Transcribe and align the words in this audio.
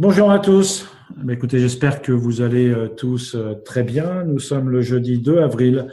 Bonjour 0.00 0.30
à 0.30 0.38
tous. 0.38 0.88
Écoutez, 1.28 1.58
j'espère 1.58 2.00
que 2.00 2.10
vous 2.10 2.40
allez 2.40 2.70
euh, 2.70 2.88
tous 2.88 3.34
euh, 3.34 3.52
très 3.66 3.82
bien. 3.82 4.24
Nous 4.24 4.38
sommes 4.38 4.70
le 4.70 4.80
jeudi 4.80 5.18
2 5.18 5.40
avril, 5.40 5.88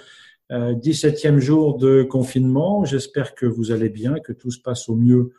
17e 0.49 1.35
euh, 1.35 1.39
jour 1.41 1.77
de 1.77 2.03
confinement. 2.03 2.85
J'espère 2.85 3.35
que 3.35 3.45
vous 3.45 3.73
allez 3.73 3.89
bien, 3.89 4.15
que 4.23 4.31
tout 4.31 4.49
se 4.49 4.61
passe 4.61 4.87
au 4.87 4.95
mieux 4.95 5.33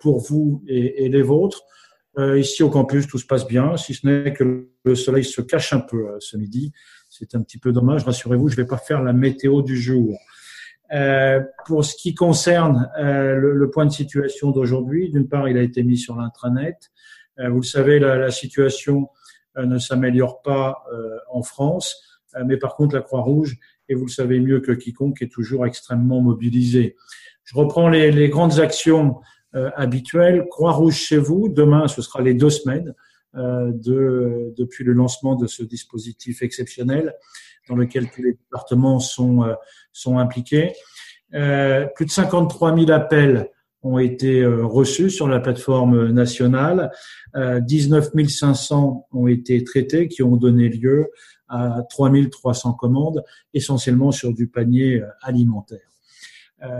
pour 0.00 0.18
vous 0.18 0.60
et, 0.66 1.08
les 1.08 1.22
vôtres. 1.22 1.62
Ici 2.18 2.64
au 2.64 2.68
campus, 2.68 3.06
tout 3.06 3.18
se 3.18 3.26
passe 3.26 3.46
bien, 3.46 3.76
si 3.76 3.94
ce 3.94 4.08
n'est 4.08 4.32
que 4.32 4.66
le 4.84 4.94
soleil 4.96 5.22
se 5.22 5.40
cache 5.40 5.72
un 5.72 5.78
peu 5.78 6.16
ce 6.18 6.36
midi. 6.36 6.72
C'est 7.08 7.36
un 7.36 7.42
petit 7.42 7.58
peu 7.58 7.70
dommage. 7.70 8.02
Rassurez-vous, 8.02 8.48
je 8.48 8.56
ne 8.56 8.62
vais 8.62 8.66
pas 8.66 8.76
faire 8.76 9.04
la 9.04 9.12
météo 9.12 9.62
du 9.62 9.80
jour. 9.80 10.18
pour 11.64 11.84
ce 11.84 11.94
qui 11.94 12.16
concerne 12.16 12.90
le, 12.98 13.70
point 13.70 13.86
de 13.86 13.92
situation 13.92 14.50
d'aujourd'hui, 14.50 15.10
d'une 15.10 15.28
part, 15.28 15.48
il 15.48 15.56
a 15.56 15.62
été 15.62 15.84
mis 15.84 15.96
sur 15.96 16.16
l'intranet. 16.16 16.90
Euh, 17.40 17.48
vous 17.48 17.60
le 17.60 17.66
savez, 17.66 17.98
la, 17.98 18.30
situation 18.30 19.08
euh, 19.56 19.66
ne 19.66 19.78
s'améliore 19.78 20.42
pas 20.42 20.84
euh, 20.92 21.18
en 21.30 21.42
France, 21.42 21.96
mais 22.46 22.56
par 22.56 22.76
contre, 22.76 22.94
la 22.94 23.02
Croix-Rouge, 23.02 23.58
et 23.88 23.94
vous 23.94 24.04
le 24.06 24.10
savez 24.10 24.38
mieux 24.38 24.60
que 24.60 24.70
quiconque, 24.70 25.20
est 25.20 25.32
toujours 25.32 25.66
extrêmement 25.66 26.20
mobilisée. 26.20 26.96
Je 27.42 27.56
reprends 27.56 27.88
les, 27.88 28.28
grandes 28.28 28.60
actions 28.60 29.20
habituelles. 29.52 30.46
Croix-Rouge 30.48 30.94
chez 30.94 31.16
vous, 31.16 31.48
demain, 31.48 31.88
ce 31.88 32.02
sera 32.02 32.22
les 32.22 32.34
deux 32.34 32.50
semaines 32.50 32.94
de, 33.34 34.54
depuis 34.56 34.84
le 34.84 34.92
lancement 34.92 35.34
de 35.34 35.48
ce 35.48 35.64
dispositif 35.64 36.42
exceptionnel 36.42 37.16
dans 37.68 37.74
lequel 37.74 38.08
tous 38.12 38.22
les 38.22 38.34
départements 38.34 39.00
sont, 39.00 39.44
sont 39.92 40.18
impliqués. 40.18 40.72
plus 41.32 42.06
de 42.06 42.10
53 42.10 42.76
000 42.76 42.92
appels 42.92 43.50
ont 43.82 43.98
été 43.98 44.40
euh, 44.40 44.64
reçus 44.64 45.10
sur 45.10 45.28
la 45.28 45.40
plateforme 45.40 46.08
nationale. 46.10 46.90
19 47.34 48.10
euh, 48.14 48.28
500 48.28 49.06
ont 49.12 49.26
été 49.26 49.62
traités, 49.64 50.08
qui 50.08 50.22
ont 50.22 50.36
donné 50.36 50.68
lieu 50.68 51.08
à 51.48 51.82
3 51.88 52.10
300 52.30 52.74
commandes, 52.74 53.24
essentiellement 53.54 54.12
sur 54.12 54.32
du 54.32 54.46
panier 54.48 55.00
euh, 55.00 55.06
alimentaire. 55.22 55.80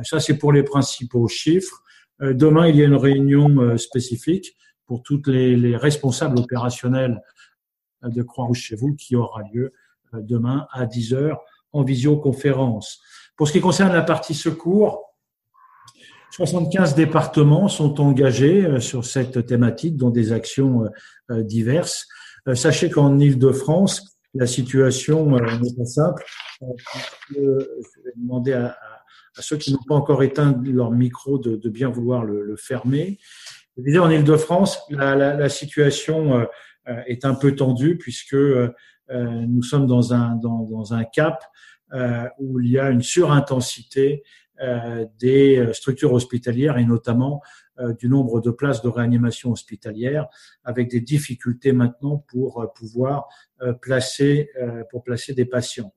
Ça, 0.03 0.21
c'est 0.21 0.37
pour 0.37 0.53
les 0.53 0.63
principaux 0.63 1.27
chiffres. 1.27 1.83
Demain, 2.21 2.69
il 2.69 2.77
y 2.77 2.83
a 2.83 2.85
une 2.85 2.97
réunion 2.97 3.79
spécifique 3.79 4.55
pour 4.85 5.03
toutes 5.03 5.27
les, 5.27 5.57
les 5.57 5.75
responsables 5.75 6.39
opérationnels 6.39 7.23
de 8.03 8.23
Croix-Rouge 8.23 8.59
chez 8.59 8.77
vous 8.77 8.95
qui 8.95 9.17
aura 9.17 9.41
lieu 9.55 9.73
demain 10.13 10.67
à 10.71 10.85
10 10.85 11.15
heures 11.15 11.41
en 11.73 11.83
visioconférence. 11.83 13.01
Pour 13.37 13.49
ce 13.49 13.55
qui 13.55 13.63
concerne 13.63 13.95
la 13.95 14.03
partie 14.03 14.35
secours, 14.35 15.10
75 16.31 16.95
départements 16.95 17.69
sont 17.69 18.01
engagés 18.01 18.65
euh, 18.65 18.81
sur 18.81 19.05
cette 19.05 19.47
thématique 19.47 19.97
dans 19.97 20.11
des 20.11 20.33
actions 20.33 20.85
euh, 20.85 20.89
euh, 21.31 21.43
diverses. 21.43 22.07
Sachez 22.55 22.89
qu'en 22.89 23.19
Ile-de-France, 23.19 24.17
la 24.33 24.47
situation 24.47 25.31
n'est 25.31 25.75
pas 25.77 25.85
simple. 25.85 26.25
Je 27.29 27.39
vais 27.39 28.13
demander 28.17 28.55
à, 28.55 28.75
ceux 29.39 29.59
qui 29.59 29.75
n'ont 29.75 29.83
pas 29.87 29.95
encore 29.95 30.23
éteint 30.23 30.59
leur 30.65 30.91
micro 30.91 31.39
de, 31.39 31.69
bien 31.69 31.91
vouloir 31.91 32.25
le, 32.25 32.57
fermer. 32.57 33.19
en 33.79 34.09
Ile-de-France, 34.09 34.81
la, 34.89 35.49
situation 35.51 36.47
est 36.87 37.27
un 37.27 37.35
peu 37.35 37.55
tendue 37.55 37.99
puisque 37.99 38.39
nous 39.11 39.63
sommes 39.63 39.87
dans 39.87 40.15
un, 40.15 40.37
dans 40.37 40.95
un 40.95 41.05
cap 41.05 41.45
où 42.39 42.59
il 42.59 42.71
y 42.71 42.79
a 42.79 42.89
une 42.89 43.03
surintensité 43.03 44.23
des 45.19 45.59
euh, 45.59 45.73
structures 45.73 46.13
hospitalières 46.13 46.79
et 46.79 46.85
notamment 46.85 47.43
euh, 47.79 47.93
du 47.95 48.09
nombre 48.09 48.41
de 48.41 48.51
places 48.51 48.83
de 48.83 48.89
réanimation 48.89 49.53
hospitalière, 49.53 50.29
avec 50.65 50.91
des 50.91 51.01
difficultés 51.01 51.73
maintenant 51.73 52.19
pour 52.29 52.71
pouvoir 52.75 53.29
placer 53.83 54.51
pour 54.91 55.03
placer 55.03 55.35
des 55.35 55.45
patients. 55.45 55.93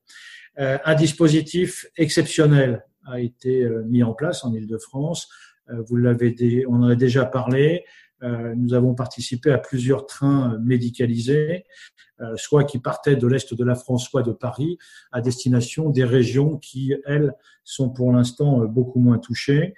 Un 0.58 0.96
dispositif 0.96 1.86
exceptionnel 1.98 2.86
a 3.06 3.20
été 3.20 3.68
mis 3.86 4.04
en 4.04 4.14
place 4.14 4.44
en 4.44 4.54
Ile-de-France. 4.54 5.30
Vous 5.70 5.96
l'avez, 5.96 6.66
on 6.68 6.76
en 6.76 6.90
a 6.90 6.96
déjà 6.96 7.26
parlé. 7.26 7.86
Euh, 8.22 8.54
nous 8.56 8.74
avons 8.74 8.94
participé 8.94 9.52
à 9.52 9.58
plusieurs 9.58 10.06
trains 10.06 10.58
médicalisés, 10.60 11.66
euh, 12.22 12.36
soit 12.36 12.64
qui 12.64 12.80
partaient 12.80 13.16
de 13.16 13.28
l'est 13.28 13.54
de 13.54 13.64
la 13.64 13.76
France, 13.76 14.06
soit 14.06 14.24
de 14.24 14.32
Paris, 14.32 14.78
à 15.12 15.22
destination 15.22 15.90
des 15.90 16.04
régions 16.06 16.58
qui, 16.58 16.96
elles, 17.06 17.34
sont 17.64 17.90
pour 17.90 18.12
l'instant 18.12 18.66
beaucoup 18.66 19.00
moins 19.00 19.18
touchées. 19.18 19.74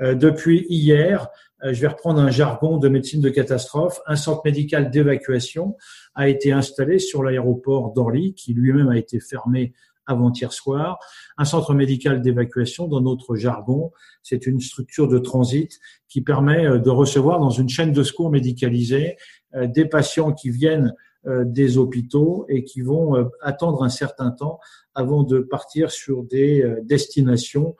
Euh, 0.00 0.14
depuis 0.14 0.66
hier, 0.68 1.28
je 1.62 1.80
vais 1.80 1.86
reprendre 1.86 2.20
un 2.20 2.30
jargon 2.30 2.76
de 2.76 2.88
médecine 2.88 3.22
de 3.22 3.30
catastrophe, 3.30 4.00
un 4.06 4.16
centre 4.16 4.42
médical 4.44 4.90
d'évacuation 4.90 5.76
a 6.14 6.28
été 6.28 6.52
installé 6.52 6.98
sur 6.98 7.22
l'aéroport 7.22 7.94
d'Orly, 7.94 8.34
qui 8.34 8.52
lui-même 8.52 8.88
a 8.88 8.98
été 8.98 9.20
fermé 9.20 9.72
avant-hier 10.06 10.52
soir. 10.52 10.98
Un 11.36 11.44
centre 11.44 11.74
médical 11.74 12.22
d'évacuation, 12.22 12.88
dans 12.88 13.00
notre 13.00 13.36
jargon, 13.36 13.92
c'est 14.22 14.46
une 14.46 14.60
structure 14.60 15.08
de 15.08 15.18
transit 15.18 15.78
qui 16.08 16.20
permet 16.20 16.66
euh, 16.66 16.78
de 16.78 16.90
recevoir 16.90 17.38
dans 17.40 17.50
une 17.50 17.68
chaîne 17.68 17.92
de 17.92 18.02
secours 18.02 18.30
médicalisée 18.30 19.16
euh, 19.54 19.66
des 19.66 19.84
patients 19.84 20.32
qui 20.32 20.50
viennent 20.50 20.94
euh, 21.26 21.44
des 21.44 21.78
hôpitaux 21.78 22.46
et 22.48 22.64
qui 22.64 22.80
vont 22.80 23.30
attendre 23.40 23.82
un 23.82 23.88
certain 23.88 24.30
temps 24.30 24.60
avant 24.94 25.24
de 25.24 25.40
partir 25.40 25.90
sur 25.90 26.22
des 26.22 26.64
destinations 26.84 27.76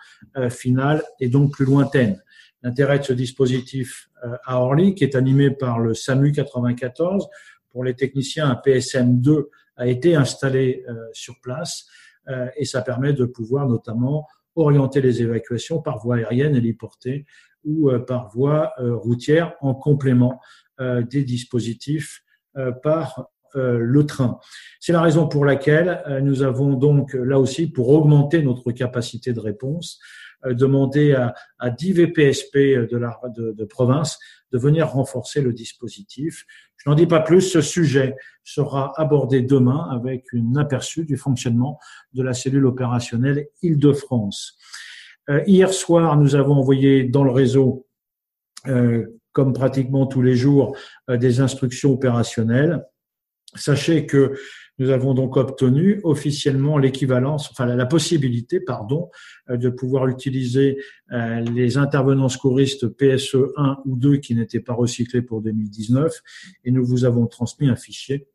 finales 0.51 1.03
et 1.19 1.29
donc 1.29 1.53
plus 1.53 1.65
lointaines. 1.65 2.23
L'intérêt 2.63 2.99
de 2.99 3.05
ce 3.05 3.15
dispositif 3.15 4.11
à 4.45 4.61
Orly, 4.61 4.95
qui 4.95 5.05
est 5.05 5.15
animé 5.15 5.51
par 5.51 5.79
le 5.79 5.95
SAMU 5.95 6.33
94, 6.33 7.27
pour 7.71 7.85
les 7.85 7.95
techniciens, 7.95 8.51
un 8.51 8.61
PSM2 8.63 9.45
a 9.77 9.87
été 9.87 10.15
installé 10.15 10.85
sur 11.13 11.41
place 11.41 11.87
et 12.57 12.65
ça 12.65 12.83
permet 12.83 13.13
de 13.13 13.25
pouvoir 13.25 13.69
notamment 13.69 14.27
orienter 14.57 15.01
les 15.01 15.23
évacuations 15.23 15.81
par 15.83 15.99
voie 15.99 16.17
aérienne 16.17 16.57
héliportée 16.57 17.27
ou 17.65 17.91
euh, 17.91 17.99
par 17.99 18.31
voie 18.31 18.73
euh, 18.79 18.95
routière 18.95 19.55
en 19.61 19.75
complément 19.75 20.41
des 20.79 21.25
dispositifs 21.25 22.23
par 22.83 23.31
le 23.55 24.05
train. 24.05 24.39
C'est 24.79 24.93
la 24.93 25.01
raison 25.01 25.27
pour 25.27 25.47
laquelle 25.47 26.21
nous 26.23 26.43
avons 26.43 26.75
donc 26.75 27.15
là 27.15 27.41
aussi, 27.41 27.67
pour 27.67 27.89
augmenter 27.89 28.43
notre 28.43 28.73
capacité 28.73 29.33
de 29.33 29.41
réponse, 29.41 29.99
demandé 30.45 31.15
à, 31.15 31.35
à 31.59 31.71
10 31.71 31.93
VPSP 31.95 32.59
de 32.91 33.65
province 33.65 34.19
de 34.57 34.63
venir 34.63 34.89
renforcer 34.89 35.43
le 35.43 35.53
dispositif. 35.53 36.47
Je 36.79 36.89
n'en 36.89 36.97
dis 36.97 37.07
pas 37.07 37.21
plus, 37.21 37.43
ce 37.43 37.61
sujet 37.61 38.17
sera 38.43 38.95
abordé 38.97 39.43
demain 39.43 39.87
avec 39.91 40.25
un 40.33 40.57
aperçu 40.57 41.05
du 41.05 41.19
fonctionnement 41.19 41.79
de 42.15 42.23
la 42.23 42.33
cellule 42.33 42.65
opérationnelle 42.65 43.49
Île-de-France. 43.63 44.59
Euh, 45.29 45.43
hier 45.47 45.75
soir, 45.75 46.17
nous 46.17 46.37
avons 46.37 46.55
envoyé 46.55 47.05
dans 47.05 47.23
le 47.23 47.33
réseau, 47.33 47.87
euh, 48.67 49.05
comme 49.33 49.53
pratiquement 49.53 50.07
tous 50.07 50.23
les 50.23 50.37
jours, 50.37 50.75
euh, 51.11 51.19
des 51.19 51.41
instructions 51.41 51.93
opérationnelles. 51.93 52.83
Sachez 53.55 54.07
que 54.07 54.39
nous 54.79 54.91
avons 54.91 55.15
donc 55.15 55.37
obtenu 55.37 56.01
officiellement 56.05 56.79
l'équivalence, 56.79 57.51
enfin 57.51 57.67
la 57.67 57.87
possibilité, 57.87 58.61
pardon, 58.61 59.11
euh, 59.49 59.57
de 59.57 59.71
pouvoir 59.71 60.07
utiliser 60.09 60.79
euh, 61.13 61.41
les 61.41 61.79
intervenants 61.79 62.29
secouristes 62.29 62.89
PSE 62.89 63.53
1 63.57 63.79
ou 63.87 63.97
2 63.97 64.19
qui 64.19 64.35
n'étaient 64.35 64.61
pas 64.61 64.75
recyclés 64.75 65.23
pour 65.23 65.41
2019 65.41 66.13
et 66.65 66.71
nous 66.71 66.85
vous 66.85 67.05
avons 67.05 67.27
transmis 67.27 67.69
un 67.69 67.77
fichier 67.77 68.29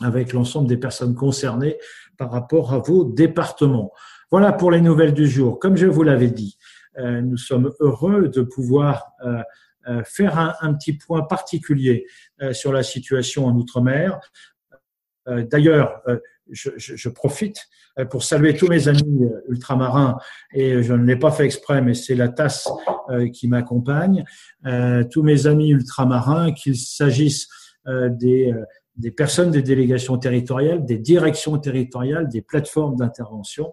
avec 0.00 0.32
l'ensemble 0.32 0.68
des 0.68 0.76
personnes 0.76 1.14
concernées 1.14 1.78
par 2.18 2.30
rapport 2.30 2.72
à 2.72 2.78
vos 2.78 3.04
départements. 3.04 3.92
Voilà 4.30 4.52
pour 4.52 4.70
les 4.70 4.80
nouvelles 4.80 5.14
du 5.14 5.26
jour. 5.26 5.58
Comme 5.58 5.76
je 5.76 5.86
vous 5.86 6.02
l'avais 6.02 6.30
dit, 6.30 6.58
euh, 6.98 7.20
nous 7.20 7.36
sommes 7.36 7.72
heureux 7.80 8.28
de 8.28 8.42
pouvoir 8.42 9.12
faire 10.04 10.36
un, 10.36 10.52
un, 10.62 10.74
petit 10.74 10.94
point 10.94 11.22
particulier 11.22 12.06
sur 12.50 12.72
la 12.72 12.82
situation 12.82 13.46
en 13.46 13.54
Outre-mer. 13.54 14.18
Euh, 15.28 15.44
d'ailleurs, 15.44 16.00
euh, 16.08 16.18
je, 16.50 17.08
profite 17.08 17.66
euh, 17.98 18.04
pour 18.04 18.22
saluer 18.22 18.54
tous 18.54 18.68
mes 18.68 18.88
amis 18.88 19.28
ultramarins 19.48 20.16
et 20.52 20.82
je 20.82 20.92
ne 20.92 21.04
l'ai 21.04 21.16
pas 21.16 21.32
fait 21.32 21.44
exprès, 21.44 21.82
mais 21.82 21.94
c'est 21.94 22.14
la 22.14 22.28
tasse 22.28 22.68
qui 23.32 23.48
m'accompagne. 23.48 24.24
tous 25.10 25.22
mes 25.22 25.46
amis 25.46 25.70
ultramarins, 25.70 26.52
qu'il 26.52 26.76
s'agisse 26.76 27.48
des, 27.86 28.52
des 28.96 29.10
personnes 29.12 29.52
des 29.52 29.62
délégations 29.62 30.18
territoriales, 30.18 30.84
des 30.84 30.98
directions 30.98 31.56
territoriales, 31.58 32.28
des 32.28 32.42
plateformes 32.42 32.96
d'intervention. 32.96 33.72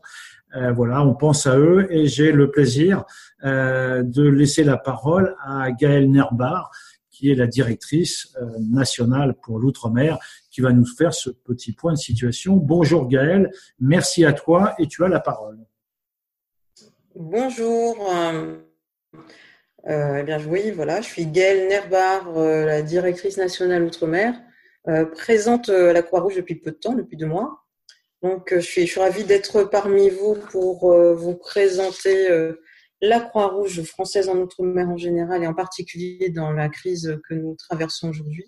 voilà, 0.75 1.03
on 1.03 1.15
pense 1.15 1.47
à 1.47 1.57
eux 1.57 1.87
et 1.89 2.05
j'ai 2.05 2.31
le 2.31 2.51
plaisir 2.51 3.05
de 3.43 4.21
laisser 4.21 4.63
la 4.63 4.77
parole 4.77 5.35
à 5.43 5.71
Gaël 5.71 6.11
Nerbar, 6.11 6.69
qui 7.13 7.31
est 7.31 7.35
la 7.35 7.47
directrice 7.47 8.33
euh, 8.41 8.45
nationale 8.59 9.35
pour 9.35 9.59
l'outre-mer, 9.59 10.17
qui 10.49 10.61
va 10.61 10.73
nous 10.73 10.85
faire 10.85 11.13
ce 11.13 11.29
petit 11.29 11.71
point 11.71 11.93
de 11.93 11.97
situation. 11.97 12.55
Bonjour 12.57 13.07
Gaëlle, 13.07 13.51
merci 13.79 14.25
à 14.25 14.33
toi 14.33 14.73
et 14.79 14.87
tu 14.87 15.05
as 15.05 15.07
la 15.07 15.19
parole. 15.19 15.59
Bonjour. 17.15 18.11
euh, 18.11 18.57
Eh 20.19 20.23
bien, 20.23 20.43
oui, 20.47 20.71
voilà, 20.71 21.01
je 21.01 21.07
suis 21.07 21.27
Gaëlle 21.27 21.67
Nerbar, 21.67 22.31
la 22.31 22.81
directrice 22.81 23.37
nationale 23.37 23.83
Outre-mer, 23.83 24.33
présente 25.11 25.69
la 25.69 26.01
Croix-Rouge 26.01 26.37
depuis 26.37 26.55
peu 26.55 26.71
de 26.71 26.77
temps, 26.77 26.93
depuis 26.93 27.15
deux 27.15 27.27
mois. 27.27 27.63
Donc, 28.23 28.53
je 28.55 28.59
suis, 28.59 28.87
je 28.87 28.91
suis 28.91 28.99
ravie 28.99 29.25
d'être 29.25 29.63
parmi 29.63 30.09
vous 30.09 30.35
pour 30.51 30.91
vous 31.13 31.35
présenter 31.35 32.15
la 33.03 33.19
Croix-Rouge 33.19 33.83
française 33.83 34.29
en 34.29 34.37
Outre-mer 34.37 34.87
en 34.87 34.95
général 34.95 35.43
et 35.43 35.47
en 35.47 35.53
particulier 35.53 36.29
dans 36.29 36.51
la 36.51 36.69
crise 36.69 37.19
que 37.27 37.33
nous 37.33 37.53
traversons 37.55 38.07
aujourd'hui. 38.07 38.45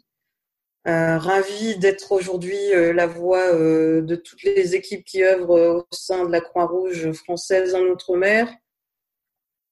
Euh, 0.87 1.17
ravi 1.17 1.77
d'être 1.77 2.13
aujourd'hui 2.13 2.55
euh, 2.73 2.93
la 2.93 3.05
voix 3.05 3.53
euh, 3.53 4.01
de 4.01 4.15
toutes 4.15 4.43
les 4.43 4.73
équipes 4.73 5.03
qui 5.03 5.23
œuvrent 5.23 5.83
au 5.83 5.85
sein 5.91 6.25
de 6.25 6.31
la 6.31 6.39
Croix-Rouge 6.39 7.11
française 7.11 7.75
en 7.75 7.81
Outre-mer, 7.81 8.49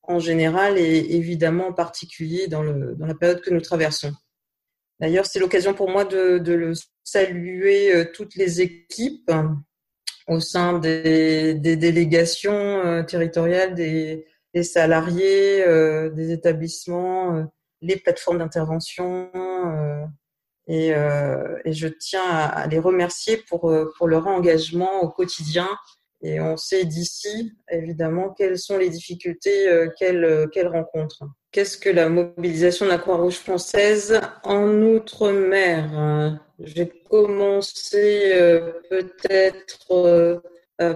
en 0.02 0.20
général 0.20 0.78
et 0.78 1.16
évidemment 1.16 1.68
en 1.68 1.74
particulier 1.74 2.48
dans, 2.48 2.62
le, 2.62 2.96
dans 2.96 3.06
la 3.06 3.16
période 3.16 3.40
que 3.40 3.52
nous 3.52 3.62
traversons. 3.62 4.12
D'ailleurs, 5.00 5.26
c'est 5.26 5.40
l'occasion 5.40 5.74
pour 5.74 5.90
moi 5.90 6.04
de, 6.04 6.74
saluer 7.06 8.12
toutes 8.14 8.36
les 8.36 8.60
équipes 8.62 9.32
au 10.28 10.40
sein 10.40 10.80
des 10.80 11.54
délégations 11.54 13.04
territoriales, 13.06 13.76
des, 13.76 14.26
des 14.54 14.64
salariés, 14.64 15.66
des 16.12 16.32
établissements, 16.32 17.48
les 17.82 17.98
plateformes 17.98 18.38
d'intervention 18.38 19.30
et, 20.68 20.94
euh, 20.94 21.60
et, 21.66 21.74
je 21.74 21.88
tiens 21.88 22.24
à, 22.26 22.68
les 22.68 22.80
remercier 22.80 23.38
pour, 23.50 23.70
euh, 23.70 23.92
pour 23.98 24.08
leur 24.08 24.28
engagement 24.28 25.02
au 25.02 25.10
quotidien. 25.10 25.68
Et 26.22 26.40
on 26.40 26.56
sait 26.56 26.86
d'ici, 26.86 27.54
évidemment, 27.70 28.30
quelles 28.30 28.58
sont 28.58 28.78
les 28.78 28.90
difficultés 28.90 29.68
euh, 29.68 29.90
qu'elles 29.98 30.24
euh, 30.24 30.48
qu'elles 30.48 30.70
rencontrent. 30.70 31.26
Qu'est-ce 31.52 31.78
que 31.78 31.90
la 31.90 32.08
mobilisation 32.08 32.86
de 32.86 32.92
la 32.92 32.98
Croix-Rouge 32.98 33.36
française 33.36 34.22
en 34.44 34.72
Outre-mer? 34.82 36.40
Je 36.60 36.74
vais 36.74 36.88
commencer 37.10 38.32
peut-être 38.90 40.42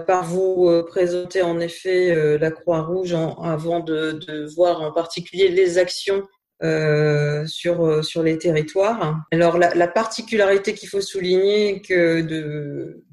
par 0.06 0.24
vous 0.24 0.82
présenter 0.88 1.42
en 1.42 1.60
effet 1.60 2.38
la 2.38 2.50
Croix-Rouge 2.50 3.14
avant 3.14 3.80
de, 3.80 4.46
voir 4.54 4.82
en 4.82 4.92
particulier 4.92 5.48
les 5.48 5.78
actions 5.78 6.22
euh, 6.64 7.46
sur 7.46 7.86
euh, 7.86 8.02
sur 8.02 8.24
les 8.24 8.36
territoires. 8.36 9.20
Alors 9.30 9.58
la, 9.58 9.72
la 9.76 9.86
particularité 9.86 10.74
qu'il 10.74 10.88
faut 10.88 11.00
souligner 11.00 11.80
que 11.82 12.20
de 12.20 13.04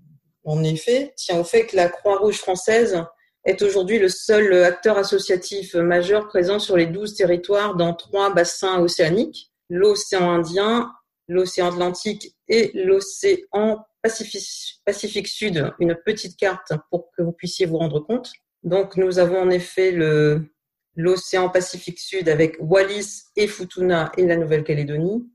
en 0.46 0.64
effet 0.64 1.14
tient 1.16 1.40
au 1.40 1.44
fait 1.44 1.68
que 1.68 1.76
la 1.76 1.88
Croix-Rouge 1.88 2.40
française 2.40 3.04
est 3.46 3.62
aujourd'hui 3.62 4.00
le 4.00 4.10
seul 4.10 4.52
acteur 4.64 4.98
associatif 4.98 5.76
majeur 5.76 6.28
présent 6.28 6.58
sur 6.58 6.76
les 6.76 6.88
12 6.88 7.14
territoires 7.14 7.76
dans 7.76 7.94
trois 7.94 8.34
bassins 8.34 8.80
océaniques, 8.80 9.52
l'océan 9.70 10.32
Indien, 10.32 10.92
l'océan 11.28 11.68
Atlantique 11.68 12.36
et 12.48 12.72
l'océan 12.74 13.86
Pacifique, 14.04 15.28
Sud, 15.28 15.74
une 15.80 15.96
petite 16.06 16.38
carte 16.38 16.74
pour 16.92 17.10
que 17.18 17.24
vous 17.24 17.32
puissiez 17.32 17.66
vous 17.66 17.78
rendre 17.78 18.00
compte. 18.02 18.32
Donc 18.62 18.98
nous 18.98 19.18
avons 19.18 19.40
en 19.40 19.50
effet 19.50 19.92
le 19.92 20.46
l'océan 20.96 21.50
Pacifique 21.50 22.00
Sud 22.00 22.30
avec 22.30 22.56
Wallis 22.60 23.24
et 23.36 23.48
Futuna 23.48 24.12
et 24.18 24.26
la 24.26 24.38
Nouvelle-Calédonie, 24.38 25.30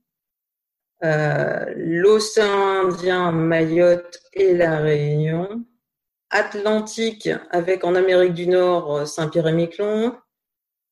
euh, 1.05 1.65
l'océan 1.77 2.87
Indien, 2.87 3.31
Mayotte 3.33 4.21
et 4.33 4.55
la 4.55 4.79
Réunion, 4.79 5.65
Atlantique 6.31 7.29
avec 7.51 7.85
en 7.85 7.95
Amérique 7.95 8.35
du 8.35 8.47
Nord 8.47 9.07
Saint-Pierre 9.07 9.49
et 9.49 9.53
Miquelon, 9.53 10.17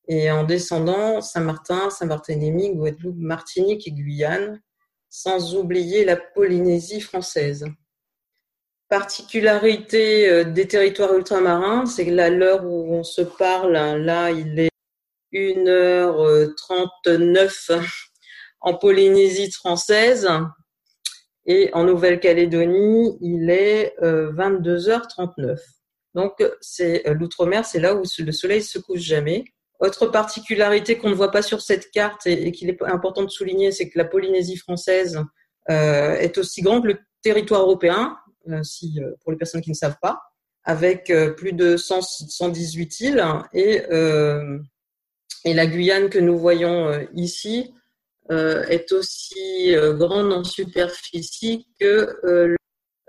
et 0.08 0.30
en 0.30 0.44
descendant 0.44 1.20
Saint-Martin, 1.20 1.90
Saint-Barthélemy, 1.90 2.74
Guadeloupe, 2.74 3.18
Martinique 3.18 3.86
et 3.86 3.92
Guyane, 3.92 4.60
sans 5.08 5.54
oublier 5.54 6.04
la 6.04 6.16
Polynésie 6.16 7.00
française 7.00 7.64
particularité 8.88 10.28
euh, 10.28 10.44
des 10.44 10.66
territoires 10.66 11.14
ultramarins, 11.14 11.86
c'est 11.86 12.06
que 12.06 12.10
là, 12.10 12.30
l'heure 12.30 12.64
où 12.64 12.94
on 12.94 13.04
se 13.04 13.22
parle, 13.22 13.72
là, 13.72 14.30
il 14.30 14.58
est 14.58 14.70
1h39 15.32 17.70
euh, 17.70 17.80
en 18.60 18.74
Polynésie 18.74 19.52
française 19.52 20.28
et 21.46 21.70
en 21.74 21.84
Nouvelle-Calédonie, 21.84 23.16
il 23.20 23.50
est 23.50 23.94
22h39. 24.00 25.50
Euh, 25.50 25.56
Donc, 26.14 26.42
c'est 26.60 27.04
l'outre-mer, 27.14 27.64
c'est 27.64 27.80
là 27.80 27.94
où 27.94 28.02
le 28.18 28.32
soleil 28.32 28.62
se 28.62 28.78
couche 28.78 29.00
jamais. 29.00 29.44
Autre 29.80 30.06
particularité 30.06 30.98
qu'on 30.98 31.10
ne 31.10 31.14
voit 31.14 31.30
pas 31.30 31.42
sur 31.42 31.60
cette 31.60 31.90
carte 31.90 32.26
et, 32.26 32.50
qu'il 32.52 32.68
est 32.68 32.82
important 32.82 33.22
de 33.22 33.28
souligner, 33.28 33.70
c'est 33.72 33.88
que 33.88 33.98
la 33.98 34.04
Polynésie 34.04 34.56
française 34.56 35.22
est 35.68 36.38
aussi 36.38 36.62
grande 36.62 36.82
que 36.82 36.88
le 36.88 36.98
territoire 37.22 37.62
européen, 37.62 38.16
euh, 38.48 38.62
si, 38.62 38.98
euh, 39.00 39.12
pour 39.20 39.32
les 39.32 39.38
personnes 39.38 39.60
qui 39.60 39.70
ne 39.70 39.74
savent 39.74 39.98
pas, 40.00 40.20
avec 40.64 41.10
euh, 41.10 41.30
plus 41.30 41.52
de 41.52 41.76
118 41.76 43.00
îles 43.00 43.24
et, 43.52 43.82
et 45.44 45.54
la 45.54 45.66
Guyane 45.66 46.10
que 46.10 46.18
nous 46.18 46.38
voyons 46.38 47.06
ici 47.14 47.72
est 48.30 48.92
aussi 48.92 49.74
grande 49.94 50.32
en 50.32 50.44
superficie 50.44 51.66
que 51.80 52.56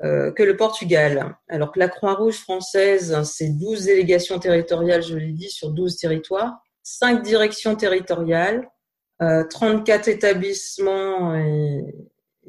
que 0.02 0.44
le 0.44 0.56
Portugal. 0.56 1.36
Alors 1.50 1.72
que 1.72 1.80
la 1.80 1.90
Croix-Rouge 1.90 2.38
française, 2.38 3.22
c'est 3.24 3.50
12 3.50 3.86
délégations 3.86 4.40
territoriales, 4.40 5.04
je 5.04 5.18
l'ai 5.18 5.34
dit, 5.34 5.50
sur 5.50 5.72
12 5.72 5.98
territoires, 5.98 6.58
5 6.84 7.22
directions 7.22 7.76
territoriales, 7.76 8.70
34 9.20 10.08
établissements 10.08 11.36
et, 11.36 11.84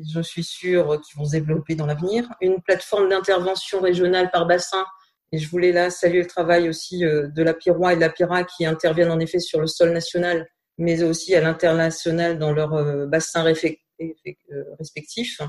je 0.08 0.20
suis 0.20 0.44
sûre, 0.44 1.00
qu'ils 1.00 1.19
vont 1.19 1.25
se 1.25 1.32
développer 1.32 1.75
dans 1.75 1.87
l'avenir. 1.87 2.29
Une 2.41 2.61
plateforme 2.62 3.08
d'intervention 3.08 3.81
régionale 3.81 4.31
par 4.31 4.47
bassin. 4.47 4.85
Et 5.32 5.38
je 5.38 5.49
voulais 5.49 5.73
là 5.73 5.91
saluer 5.91 6.20
le 6.23 6.26
travail 6.26 6.69
aussi 6.69 7.05
euh, 7.05 7.29
de 7.29 7.43
la 7.43 7.55
Pirois 7.55 7.93
et 7.93 7.97
de 7.97 8.00
la 8.00 8.11
Pira 8.11 8.43
qui 8.44 8.67
interviennent 8.67 9.12
en 9.12 9.20
effet 9.20 9.38
sur 9.38 9.61
le 9.61 9.69
sol 9.69 9.91
national, 9.93 10.49
mais 10.76 11.02
aussi 11.05 11.35
à 11.37 11.41
l'international 11.41 12.38
dans 12.38 12.52
leurs 12.52 12.75
euh, 12.75 13.06
bassins 13.06 13.44
euh, 13.47 14.64
respectifs. 14.79 15.41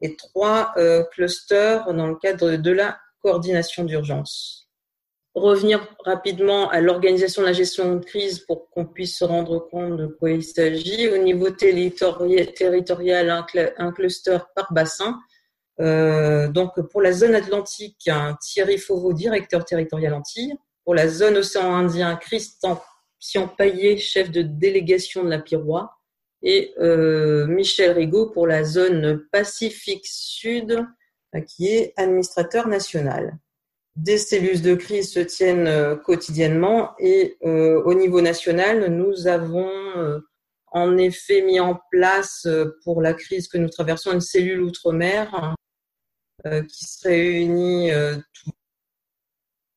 Et 0.00 0.16
trois 0.16 0.74
clusters 1.12 1.92
dans 1.94 2.06
le 2.06 2.16
cadre 2.16 2.56
de 2.56 2.70
la 2.70 2.98
coordination 3.22 3.84
d'urgence 3.84 4.66
revenir 5.36 5.86
rapidement 6.04 6.68
à 6.70 6.80
l'organisation 6.80 7.42
de 7.42 7.46
la 7.46 7.52
gestion 7.52 7.94
de 7.94 8.04
crise 8.04 8.40
pour 8.40 8.70
qu'on 8.70 8.86
puisse 8.86 9.18
se 9.18 9.24
rendre 9.24 9.58
compte 9.58 9.98
de 9.98 10.06
quoi 10.06 10.30
il 10.30 10.42
s'agit. 10.42 11.08
Au 11.08 11.18
niveau 11.18 11.50
territorial, 11.50 13.30
un, 13.30 13.92
cluster 13.92 14.38
par 14.54 14.72
bassin. 14.72 15.20
Euh, 15.78 16.48
donc 16.48 16.80
pour 16.90 17.02
la 17.02 17.12
zone 17.12 17.34
atlantique, 17.34 18.10
Thierry 18.40 18.78
Fauveau, 18.78 19.12
directeur 19.12 19.64
territorial 19.66 20.14
Antilles. 20.14 20.54
Pour 20.84 20.94
la 20.94 21.06
zone 21.06 21.36
océan 21.36 21.74
Indien, 21.74 22.16
Christian 22.16 22.78
Paillet, 23.58 23.98
chef 23.98 24.30
de 24.30 24.40
délégation 24.40 25.22
de 25.22 25.28
la 25.28 25.38
Pirois. 25.38 25.92
Et 26.42 26.74
euh, 26.78 27.46
Michel 27.46 27.92
Rigaud 27.92 28.30
pour 28.30 28.46
la 28.46 28.64
zone 28.64 29.26
Pacifique 29.32 30.06
Sud, 30.06 30.86
qui 31.46 31.68
est 31.68 31.92
administrateur 31.96 32.68
national. 32.68 33.38
Des 33.96 34.18
cellules 34.18 34.60
de 34.60 34.74
crise 34.74 35.12
se 35.12 35.20
tiennent 35.20 35.66
euh, 35.66 35.96
quotidiennement 35.96 36.90
et 36.98 37.38
euh, 37.44 37.82
au 37.84 37.94
niveau 37.94 38.20
national, 38.20 38.88
nous 38.88 39.26
avons 39.26 39.70
euh, 39.96 40.20
en 40.66 40.98
effet 40.98 41.40
mis 41.42 41.60
en 41.60 41.80
place 41.90 42.46
pour 42.84 43.00
la 43.00 43.14
crise 43.14 43.48
que 43.48 43.56
nous 43.56 43.70
traversons 43.70 44.12
une 44.12 44.20
cellule 44.20 44.60
outre-mer 44.60 45.54
qui 46.44 46.84
se 46.84 47.08
réunit 47.08 47.90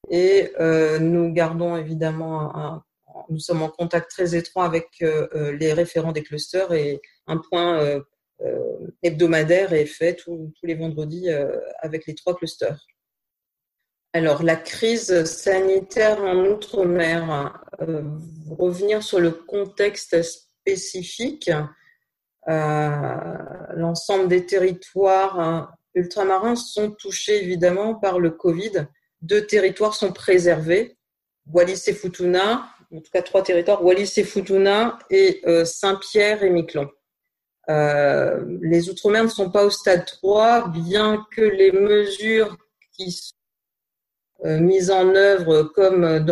et 0.09 0.51
nous 0.99 1.31
gardons 1.31 1.77
évidemment 1.77 2.53
un, 2.55 2.83
nous 3.29 3.39
sommes 3.39 3.61
en 3.61 3.69
contact 3.69 4.09
très 4.09 4.35
étroit 4.35 4.65
avec 4.65 4.87
les 5.01 5.73
référents 5.73 6.11
des 6.11 6.23
clusters 6.23 6.73
et 6.73 7.01
un 7.27 7.37
point 7.37 8.01
hebdomadaire 9.03 9.73
est 9.73 9.85
fait 9.85 10.15
tous 10.15 10.51
les 10.63 10.75
vendredis 10.75 11.29
avec 11.81 12.05
les 12.07 12.15
trois 12.15 12.35
clusters. 12.35 12.79
Alors, 14.11 14.41
la 14.41 14.55
crise 14.55 15.23
sanitaire 15.25 16.23
en 16.23 16.45
Outre-mer, 16.45 17.53
euh, 17.79 18.01
revenir 18.49 19.03
sur 19.03 19.19
le 19.19 19.29
contexte 19.29 20.23
spécifique, 20.23 21.51
euh, 22.47 23.15
l'ensemble 23.75 24.27
des 24.27 24.47
territoires 24.47 25.39
hein, 25.39 25.69
ultramarins 25.93 26.55
sont 26.55 26.89
touchés 26.89 27.43
évidemment 27.43 27.93
par 27.93 28.19
le 28.19 28.31
Covid. 28.31 28.87
Deux 29.21 29.45
territoires 29.45 29.93
sont 29.93 30.11
préservés, 30.11 30.97
Wallis 31.45 31.83
et 31.85 31.93
Futuna, 31.93 32.67
en 32.95 33.01
tout 33.01 33.11
cas 33.11 33.21
trois 33.21 33.43
territoires, 33.43 33.83
Wallis 33.83 34.13
et 34.17 34.23
Futuna 34.23 34.97
et 35.09 35.41
euh, 35.45 35.65
Saint-Pierre 35.65 36.43
et 36.43 36.49
Miquelon. 36.49 36.89
les 37.67 38.89
Outre-mer 38.89 39.23
ne 39.23 39.29
sont 39.29 39.51
pas 39.51 39.65
au 39.65 39.69
stade 39.69 40.05
3, 40.05 40.69
bien 40.69 41.25
que 41.35 41.41
les 41.41 41.71
mesures 41.71 42.57
qui 42.93 43.11
sont 43.11 43.33
euh, 44.45 44.59
mise 44.59 44.89
en 44.89 45.13
œuvre 45.15 45.63
comme 45.63 46.25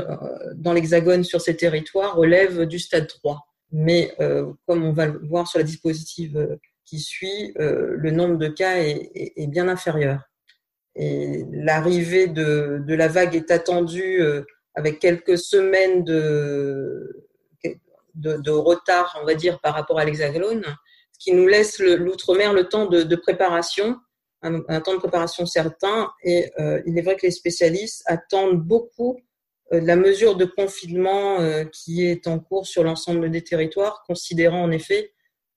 dans 0.55 0.73
l'Hexagone 0.73 1.23
sur 1.23 1.41
ces 1.41 1.55
territoires 1.55 2.15
relève 2.15 2.65
du 2.65 2.79
stade 2.79 3.07
3. 3.07 3.39
mais 3.71 4.15
comme 4.65 4.83
on 4.83 4.93
va 4.93 5.07
le 5.07 5.19
voir 5.27 5.47
sur 5.47 5.59
la 5.59 5.65
dispositive 5.65 6.57
qui 6.85 6.99
suit, 6.99 7.53
le 7.57 8.11
nombre 8.11 8.37
de 8.37 8.47
cas 8.47 8.77
est, 8.77 9.47
bien 9.47 9.67
inférieur. 9.67 10.21
Et 10.95 11.43
l'arrivée 11.51 12.27
de, 12.27 12.81
la 12.87 13.07
vague 13.09 13.35
est 13.35 13.51
attendue 13.51 14.23
avec 14.77 14.99
quelques 14.99 15.39
semaines 15.39 16.03
de, 16.03 17.25
retard, 18.49 19.17
on 19.19 19.25
va 19.25 19.33
dire, 19.33 19.59
par 19.59 19.73
rapport 19.73 19.97
à 19.99 20.05
l'hexagone, 20.05 20.63
ce 21.13 21.19
qui 21.19 21.33
nous 21.33 21.47
laisse 21.47 21.79
l'outre-mer 21.79 22.53
le, 22.53 22.69
temps 22.69 22.85
de, 22.85 23.15
préparation, 23.15 23.97
un, 24.43 24.79
temps 24.81 24.93
de 24.93 24.99
préparation 24.99 25.47
certain. 25.47 26.11
Et 26.23 26.51
euh, 26.59 26.79
il 26.85 26.97
est 26.97 27.01
vrai 27.01 27.15
que 27.15 27.25
les 27.25 27.31
spécialistes 27.31 28.03
attendent 28.05 28.61
beaucoup 28.61 29.19
euh, 29.73 29.81
la 29.81 29.95
mesure 29.95 30.35
de 30.35 30.45
confinement 30.45 31.39
euh, 31.39 31.63
qui 31.65 32.05
est 32.05 32.27
en 32.27 32.37
cours 32.37 32.67
sur 32.67 32.83
l'ensemble 32.83 33.31
des 33.31 33.43
territoires, 33.43 34.03
considérant 34.07 34.61
en 34.61 34.71
effet 34.71 35.11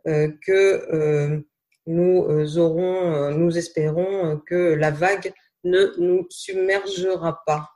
que 0.07 1.45
nous 1.87 2.59
aurons, 2.59 3.33
nous 3.33 3.59
espérons 3.59 4.41
que 4.47 4.73
la 4.73 4.91
vague 4.91 5.35
ne 5.63 5.93
nous 5.99 6.27
submergera 6.31 7.43
pas 7.45 7.69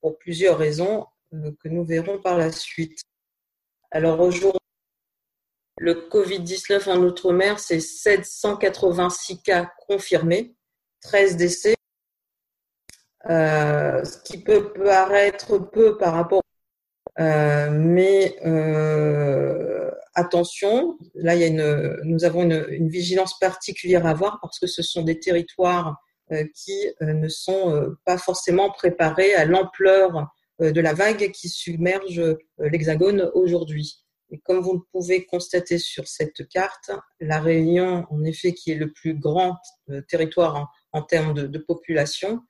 pour 0.00 0.18
plusieurs 0.18 0.58
raisons 0.58 1.06
que 1.32 1.68
nous 1.68 1.84
verrons 1.84 2.18
par 2.18 2.36
la 2.36 2.50
suite. 2.50 3.00
Alors 3.90 4.20
aujourd'hui, 4.20 4.60
le 5.78 5.94
Covid-19 5.94 6.90
en 6.90 7.02
Outre-mer, 7.02 7.58
c'est 7.58 7.80
786 7.80 9.42
cas 9.42 9.70
confirmés, 9.88 10.54
13 11.02 11.36
décès, 11.36 11.74
euh, 13.28 14.04
ce 14.04 14.18
qui 14.22 14.42
peut 14.42 14.72
paraître 14.72 15.58
peu 15.58 15.96
par 15.96 16.14
rapport, 16.14 16.42
euh, 17.18 17.70
mais 17.70 18.36
euh, 18.46 19.90
attention, 20.14 20.98
là 21.14 21.34
il 21.34 21.40
y 21.40 21.44
a 21.44 21.48
une, 21.48 21.98
nous 22.04 22.24
avons 22.24 22.42
une, 22.42 22.88
vigilance 22.88 23.38
particulière 23.38 24.06
à 24.06 24.10
avoir 24.10 24.38
parce 24.40 24.58
que 24.58 24.66
ce 24.66 24.82
sont 24.82 25.02
des 25.02 25.18
territoires 25.18 25.96
qui 26.54 26.86
ne 27.00 27.28
sont 27.28 27.94
pas 28.04 28.18
forcément 28.18 28.70
préparés 28.70 29.34
à 29.34 29.44
l'ampleur 29.44 30.30
euh, 30.60 30.72
de 30.72 30.80
la 30.80 30.92
vague 30.92 31.30
qui 31.32 31.48
submerge 31.48 32.18
euh, 32.18 32.36
l'Hexagone 32.58 33.30
aujourd'hui. 33.34 34.04
Et 34.30 34.38
comme 34.38 34.60
vous 34.60 34.86
pouvez 34.92 35.24
constater 35.24 35.78
sur 35.78 36.06
cette 36.06 36.48
carte, 36.48 36.90
la 37.18 37.40
Réunion, 37.40 38.06
en 38.10 38.24
effet, 38.24 38.52
qui 38.52 38.70
est 38.70 38.76
le 38.76 38.92
plus 38.92 39.14
grand 39.14 39.56
euh, 39.90 40.02
territoire 40.02 40.70
en, 40.92 41.02
termes 41.02 41.34
de, 41.34 41.58
population, 41.58 42.40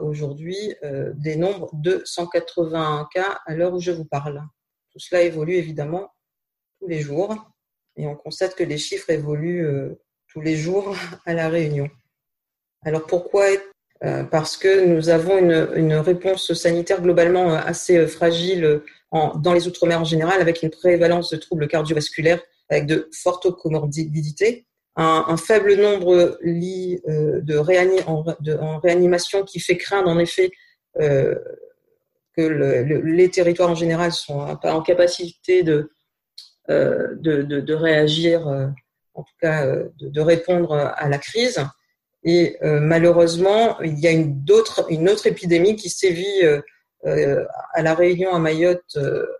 aujourd'hui 0.00 0.74
dénombre 1.16 1.68
281 1.74 3.06
cas 3.12 3.38
à 3.44 3.54
l'heure 3.54 3.74
où 3.74 3.80
je 3.80 3.90
vous 3.90 4.06
parle. 4.06 4.42
Tout 4.90 4.98
cela 4.98 5.20
évolue 5.20 5.56
évidemment 5.56 6.10
tous 6.78 6.86
les 6.86 7.00
jours 7.00 7.34
et 7.96 8.06
on 8.06 8.16
constate 8.16 8.54
que 8.54 8.64
les 8.64 8.78
chiffres 8.78 9.10
évoluent 9.10 9.94
tous 10.28 10.40
les 10.40 10.56
jours 10.56 10.96
à 11.26 11.34
la 11.34 11.50
Réunion. 11.50 11.90
Alors 12.84 13.06
pourquoi 13.06 13.46
euh, 14.04 14.22
parce 14.22 14.56
que 14.56 14.84
nous 14.84 15.08
avons 15.08 15.38
une, 15.38 15.94
réponse 15.94 16.52
sanitaire 16.52 17.02
globalement 17.02 17.52
euh, 17.52 17.56
assez 17.56 17.96
euh, 17.96 18.06
fragile 18.06 18.80
dans 19.10 19.54
les 19.54 19.66
Outre-mer 19.66 20.00
en 20.00 20.04
général, 20.04 20.40
avec 20.40 20.62
une 20.62 20.70
prévalence 20.70 21.30
de 21.30 21.36
troubles 21.36 21.66
cardiovasculaires, 21.66 22.40
avec 22.68 22.86
de 22.86 23.08
fortes 23.12 23.50
comorbidités, 23.50 24.66
un, 24.96 25.36
faible 25.38 25.74
nombre 25.76 26.38
de, 26.42 27.56
réani 27.56 28.00
en, 28.06 28.22
réanimation 28.80 29.44
qui 29.44 29.60
fait 29.60 29.78
craindre 29.78 30.10
en 30.10 30.18
effet 30.18 30.50
que 30.98 31.40
le, 32.36 32.82
les 32.82 33.30
territoires 33.30 33.70
en 33.70 33.74
général 33.74 34.12
sont 34.12 34.54
pas 34.60 34.74
en 34.74 34.82
capacité 34.82 35.62
de, 35.62 35.90
réagir, 36.68 38.46
en 39.14 39.22
tout 39.22 39.34
cas 39.40 39.64
de, 39.98 40.20
répondre 40.20 40.74
à 40.74 41.08
la 41.08 41.16
crise. 41.16 41.64
Et 42.24 42.56
euh, 42.62 42.80
malheureusement, 42.80 43.80
il 43.80 43.98
y 43.98 44.06
a 44.06 44.10
une, 44.10 44.44
autre, 44.50 44.86
une 44.90 45.08
autre 45.08 45.26
épidémie 45.26 45.76
qui 45.76 45.88
sévit 45.88 46.42
euh, 46.42 46.60
euh, 47.06 47.44
à 47.72 47.82
La 47.82 47.94
Réunion, 47.94 48.32
à 48.32 48.38
Mayotte, 48.38 48.98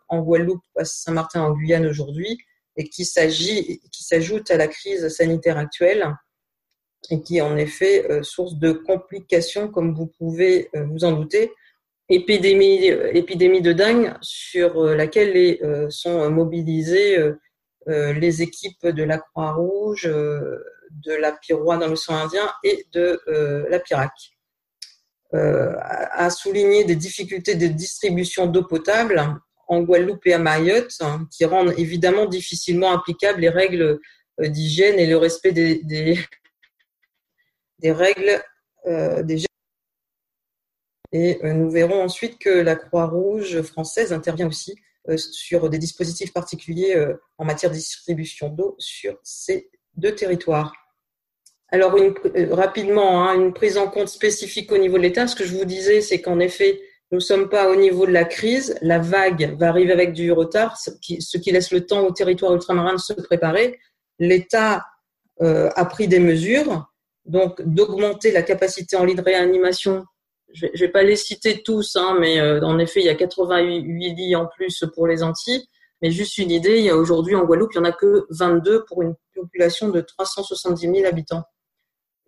en 0.09 0.23
Guadeloupe, 0.23 0.63
à 0.77 0.85
Saint-Martin, 0.85 1.43
en 1.43 1.53
Guyane 1.53 1.87
aujourd'hui, 1.87 2.39
et 2.77 2.89
qui 2.89 3.05
s'ajoute 3.05 4.51
à 4.51 4.57
la 4.57 4.69
crise 4.69 5.09
sanitaire 5.09 5.59
actuelle 5.59 6.15
et 7.11 7.21
qui 7.21 7.39
est 7.39 7.43
en 7.43 7.57
effet 7.57 8.23
source 8.23 8.57
de 8.57 8.73
complications, 8.73 9.69
comme 9.69 9.95
vous 9.95 10.07
pouvez 10.07 10.71
vous 10.75 11.05
en 11.05 11.13
douter. 11.13 11.53
Épidémie, 12.09 12.87
épidémie 12.87 13.63
de 13.63 13.73
dingue 13.73 14.15
sur 14.21 14.85
laquelle 14.85 15.33
les, 15.33 15.61
sont 15.91 16.31
mobilisées 16.31 17.19
les 17.87 18.43
équipes 18.43 18.87
de 18.87 19.03
la 19.03 19.19
Croix-Rouge, 19.19 20.09
de 20.91 21.13
la 21.13 21.33
Piroie 21.33 21.77
dans 21.77 21.89
l'océan 21.89 22.17
Indien 22.17 22.51
et 22.65 22.87
de 22.93 23.21
euh, 23.29 23.67
la 23.69 23.79
Pirac. 23.79 24.13
Euh, 25.35 25.75
a 25.79 26.31
souligné 26.31 26.85
des 26.85 26.97
difficultés 26.97 27.55
de 27.55 27.67
distribution 27.67 28.47
d'eau 28.47 28.65
potable 28.65 29.23
en 29.67 29.83
Guadeloupe 29.83 30.27
et 30.27 30.33
à 30.33 30.39
Mayotte, 30.39 30.95
hein, 31.01 31.29
qui 31.31 31.45
rendent 31.45 31.75
évidemment 31.77 32.25
difficilement 32.25 32.93
applicables 32.93 33.41
les 33.41 33.51
règles 33.51 34.01
euh, 34.41 34.49
d'hygiène 34.49 34.99
et 34.99 35.07
le 35.07 35.19
respect 35.19 35.53
des, 35.53 35.83
des, 35.85 36.19
règles 37.93 38.43
des 39.25 39.45
et 41.13 41.39
nous 41.43 41.71
verrons 41.71 42.03
ensuite 42.03 42.39
que 42.39 42.51
la 42.51 42.77
Croix-Rouge 42.77 43.63
française 43.63 44.13
intervient 44.13 44.47
aussi 44.47 44.77
sur 45.17 45.71
des 45.71 45.79
dispositifs 45.79 46.33
particuliers 46.33 46.97
en 47.39 47.45
matière 47.45 47.71
de 47.71 47.77
distribution 47.77 48.51
d'eau 48.51 48.77
sur 48.79 49.19
ces 49.23 49.71
deux 49.99 50.15
territoires. 50.15 50.73
Alors, 51.71 51.95
euh, 51.97 52.55
rapidement, 52.55 53.23
hein, 53.25 53.35
une 53.35 53.53
prise 53.53 53.77
en 53.77 53.89
compte 53.89 54.09
spécifique 54.09 54.73
au 54.73 54.79
niveau 54.79 54.97
de 54.97 55.03
l'État. 55.03 55.27
Ce 55.27 55.37
que 55.37 55.45
je 55.45 55.55
vous 55.55 55.67
disais, 55.67 56.01
c'est 56.01 56.21
qu'en 56.21 56.41
effet, 56.41 56.81
nous 57.11 57.19
ne 57.19 57.23
sommes 57.23 57.49
pas 57.49 57.71
au 57.71 57.77
niveau 57.77 58.07
de 58.07 58.13
la 58.13 58.25
crise. 58.25 58.79
La 58.81 58.99
vague 58.99 59.57
va 59.59 59.69
arriver 59.69 59.93
avec 59.93 60.13
du 60.13 60.33
retard, 60.33 60.79
ce 60.79 60.91
qui, 61.03 61.21
ce 61.21 61.37
qui 61.37 61.53
laisse 61.53 61.71
le 61.71 61.85
temps 61.85 62.07
au 62.07 62.13
territoire 62.13 62.55
ultramarin 62.55 62.95
de 62.95 63.01
se 63.01 63.13
préparer. 63.13 63.79
L'État 64.19 64.85
euh, 65.43 65.71
a 65.75 65.85
pris 65.85 66.09
des 66.09 66.21
mesures, 66.21 66.91
donc 67.27 67.61
d'augmenter 67.63 68.33
la 68.33 68.43
capacité 68.43 68.97
en 68.97 69.05
lit 69.05 69.15
de 69.15 69.23
réanimation. 69.23 70.05
Je 70.55 70.67
ne 70.67 70.79
vais, 70.79 70.89
pas 70.89 71.03
les 71.03 71.17
citer 71.17 71.63
tous, 71.63 71.97
hein, 71.97 72.17
mais 72.19 72.41
euh, 72.41 72.63
en 72.63 72.79
effet, 72.79 73.01
il 73.01 73.07
y 73.07 73.11
a 73.11 73.15
88 73.15 74.15
lits 74.15 74.37
en 74.37 74.47
plus 74.47 74.85
pour 74.95 75.07
les 75.07 75.23
Antilles. 75.23 75.67
Mais 76.03 76.11
juste 76.11 76.39
une 76.39 76.51
idée, 76.51 76.79
il 76.79 76.85
y 76.85 76.91
a 76.91 76.97
aujourd'hui 76.97 77.35
en 77.35 77.45
Guadeloupe, 77.45 77.73
il 77.75 77.81
n'y 77.81 77.87
en 77.87 77.91
a 77.91 77.93
que 77.93 78.27
22 78.31 78.85
pour 78.85 79.03
une 79.03 79.15
population 79.35 79.89
de 79.89 80.01
370 80.01 80.81
000 80.81 81.07
habitants. 81.07 81.45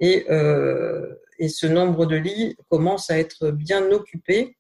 Et, 0.00 0.26
euh, 0.30 1.14
et 1.38 1.48
ce 1.48 1.66
nombre 1.66 2.06
de 2.06 2.16
lits 2.16 2.56
commence 2.68 3.10
à 3.10 3.18
être 3.18 3.50
bien 3.50 3.90
occupé. 3.90 4.56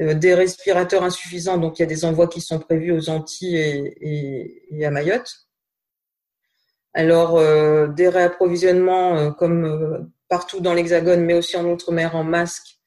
Euh, 0.00 0.14
des 0.14 0.34
respirateurs 0.34 1.04
insuffisants, 1.04 1.58
donc 1.58 1.78
il 1.78 1.82
y 1.82 1.84
a 1.84 1.88
des 1.88 2.04
envois 2.04 2.26
qui 2.26 2.40
sont 2.40 2.58
prévus 2.58 2.90
aux 2.90 3.10
Antilles 3.10 3.56
et, 4.00 4.84
à 4.84 4.90
Mayotte. 4.90 5.46
Alors, 6.94 7.36
euh, 7.36 7.86
des 7.86 8.08
réapprovisionnements 8.08 9.32
comme 9.32 10.10
partout 10.28 10.60
dans 10.60 10.74
l'Hexagone, 10.74 11.24
mais 11.24 11.34
aussi 11.34 11.56
en 11.56 11.64
Outre-mer 11.66 12.16
en 12.16 12.24
masques 12.24 12.78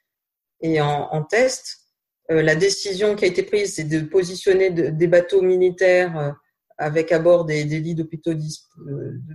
et 0.59 0.81
en, 0.81 1.07
en 1.11 1.23
tests. 1.23 1.86
Euh, 2.31 2.41
la 2.41 2.55
décision 2.55 3.15
qui 3.15 3.25
a 3.25 3.27
été 3.27 3.43
prise, 3.43 3.75
c'est 3.75 3.85
de 3.85 4.01
positionner 4.01 4.69
des 4.69 5.07
bateaux 5.07 5.41
militaires 5.41 6.35
avec 6.77 7.11
à 7.11 7.19
bord 7.19 7.45
des, 7.45 7.63
lits 7.63 7.95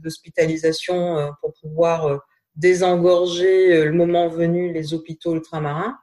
d'hospitalisation 0.03 1.33
pour 1.41 1.55
pouvoir 1.55 2.23
désengorger 2.57 3.75
euh, 3.75 3.85
le 3.87 3.93
moment 3.93 4.29
venu 4.29 4.73
les 4.73 4.95
hôpitaux 4.95 5.35
ultramarins. 5.35 5.99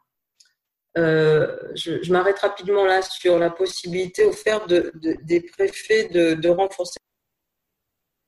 Euh, 0.97 1.55
je, 1.75 2.11
m'arrête 2.11 2.39
rapidement 2.39 2.85
là 2.85 3.01
sur 3.01 3.37
la 3.37 3.51
possibilité 3.51 4.25
offerte 4.25 4.67
de, 4.67 4.91
de, 4.95 5.15
des 5.23 5.41
préfets 5.41 6.09
de, 6.09 6.49
renforcer 6.49 6.97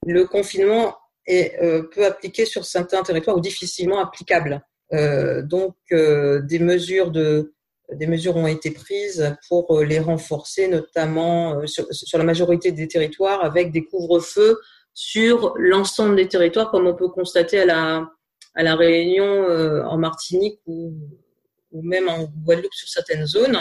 le 0.05 0.25
confinement 0.25 0.95
est 1.27 1.59
euh, 1.61 1.83
peu 1.83 2.05
appliqué 2.05 2.45
sur 2.45 2.65
certains 2.65 3.03
territoires 3.03 3.37
ou 3.37 3.41
difficilement 3.41 3.99
applicable. 3.99 4.63
Euh, 4.93 5.41
donc 5.41 5.75
euh, 5.91 6.41
des 6.41 6.59
mesures 6.59 7.11
de 7.11 7.53
des 7.93 8.07
mesures 8.07 8.35
ont 8.37 8.47
été 8.47 8.71
prises 8.71 9.35
pour 9.47 9.81
les 9.81 9.99
renforcer, 9.99 10.67
notamment 10.67 11.65
sur, 11.67 11.85
sur 11.91 12.17
la 12.17 12.23
majorité 12.23 12.71
des 12.71 12.87
territoires, 12.87 13.43
avec 13.43 13.71
des 13.71 13.83
couvre-feux 13.83 14.57
sur 14.93 15.53
l'ensemble 15.57 16.15
des 16.15 16.27
territoires, 16.27 16.71
comme 16.71 16.87
on 16.87 16.95
peut 16.95 17.09
constater 17.09 17.59
à 17.59 17.65
la, 17.65 18.09
à 18.55 18.63
la 18.63 18.75
Réunion, 18.75 19.49
euh, 19.49 19.83
en 19.83 19.97
Martinique 19.97 20.59
ou, 20.65 20.93
même 21.71 22.09
en 22.09 22.25
Guadeloupe 22.45 22.73
sur 22.73 22.89
certaines 22.89 23.25
zones. 23.25 23.57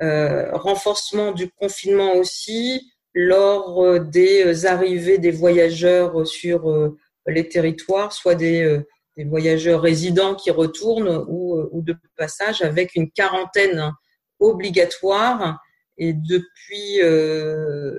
Euh, 0.00 0.50
renforcement 0.52 1.32
du 1.32 1.50
confinement 1.50 2.14
aussi 2.14 2.92
lors 3.14 3.82
euh, 3.82 3.98
des 4.00 4.66
arrivées 4.66 5.18
des 5.18 5.30
voyageurs 5.30 6.26
sur 6.26 6.92
les 7.26 7.48
territoires, 7.48 8.12
soit 8.12 8.34
des, 8.34 8.80
des, 9.16 9.24
voyageurs 9.24 9.80
résidents 9.80 10.34
qui 10.34 10.50
retournent 10.50 11.24
ou, 11.28 11.60
ou, 11.70 11.82
de 11.82 11.96
passage 12.16 12.62
avec 12.62 12.94
une 12.94 13.10
quarantaine 13.10 13.92
obligatoire 14.38 15.60
Et 15.98 16.12
depuis 16.12 17.00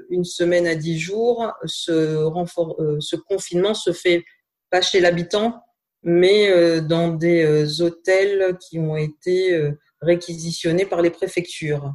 une 0.09 0.23
semaine 0.23 0.67
à 0.67 0.75
dix 0.75 0.99
jours, 0.99 1.51
ce, 1.65 2.23
renfort, 2.23 2.77
ce 2.99 3.15
confinement 3.15 3.73
se 3.73 3.93
fait 3.93 4.23
pas 4.69 4.81
chez 4.81 4.99
l'habitant, 4.99 5.61
mais 6.01 6.81
dans 6.81 7.09
des 7.09 7.81
hôtels 7.81 8.57
qui 8.59 8.79
ont 8.79 8.97
été 8.97 9.71
réquisitionnés 10.01 10.85
par 10.85 11.01
les 11.01 11.09
préfectures. 11.09 11.93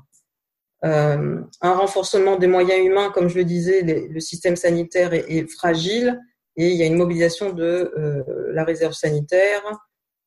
Euh, 0.84 1.40
un 1.60 1.74
renforcement 1.74 2.36
des 2.36 2.46
moyens 2.46 2.84
humains, 2.84 3.10
comme 3.10 3.28
je 3.28 3.36
le 3.36 3.44
disais, 3.44 3.82
le 3.82 4.20
système 4.20 4.56
sanitaire 4.56 5.12
est, 5.12 5.50
fragile 5.50 6.20
et 6.58 6.70
il 6.70 6.76
y 6.76 6.82
a 6.82 6.86
une 6.86 6.96
mobilisation 6.96 7.52
de 7.52 7.92
euh, 7.96 8.24
la 8.52 8.64
réserve 8.64 8.92
sanitaire, 8.92 9.62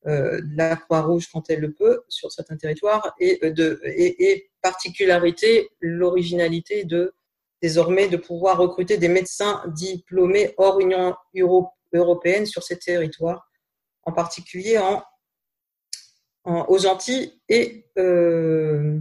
euh, 0.07 0.41
de 0.41 0.57
la 0.57 0.77
Croix-Rouge 0.77 1.27
quand 1.31 1.49
elle 1.49 1.59
le 1.59 1.73
peut 1.73 2.03
sur 2.07 2.31
certains 2.31 2.55
territoires 2.55 3.13
et, 3.19 3.51
de, 3.51 3.81
et, 3.83 4.49
particularité, 4.61 5.69
l'originalité 5.81 6.85
de 6.85 7.13
désormais 7.61 8.07
de 8.07 8.17
pouvoir 8.17 8.57
recruter 8.57 8.97
des 8.97 9.09
médecins 9.09 9.61
diplômés 9.67 10.55
hors 10.57 10.79
Union 10.79 11.15
européenne 11.93 12.45
sur 12.45 12.63
ces 12.63 12.79
territoires, 12.79 13.51
en 14.03 14.11
particulier 14.11 14.79
en, 14.79 15.03
aux 16.45 16.85
Antilles 16.85 17.39
et 17.49 17.85
euh, 17.99 18.99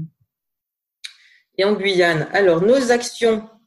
en 1.62 1.75
Guyane. 1.75 2.28
Alors, 2.32 2.60
nos 2.62 2.90
actions 2.90 3.38
euh, 3.38 3.59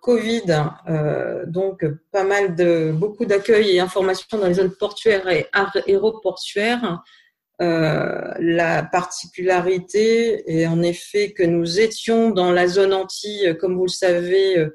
Covid, 0.00 0.70
euh, 0.88 1.44
donc 1.46 1.84
pas 2.10 2.24
mal 2.24 2.54
de 2.54 2.92
beaucoup 2.92 3.26
d'accueil 3.26 3.76
et 3.76 3.80
informations 3.80 4.38
dans 4.38 4.46
les 4.46 4.54
zones 4.54 4.74
portuaires 4.74 5.28
et 5.28 5.46
aéroportuaires. 5.52 7.02
Euh, 7.62 8.32
la 8.38 8.82
particularité 8.82 10.50
est 10.50 10.66
en 10.66 10.82
effet 10.82 11.32
que 11.32 11.42
nous 11.42 11.80
étions 11.80 12.30
dans 12.30 12.52
la 12.52 12.68
zone 12.68 12.92
Antilles, 12.92 13.56
comme 13.60 13.76
vous 13.76 13.86
le 13.86 13.88
savez, 13.88 14.66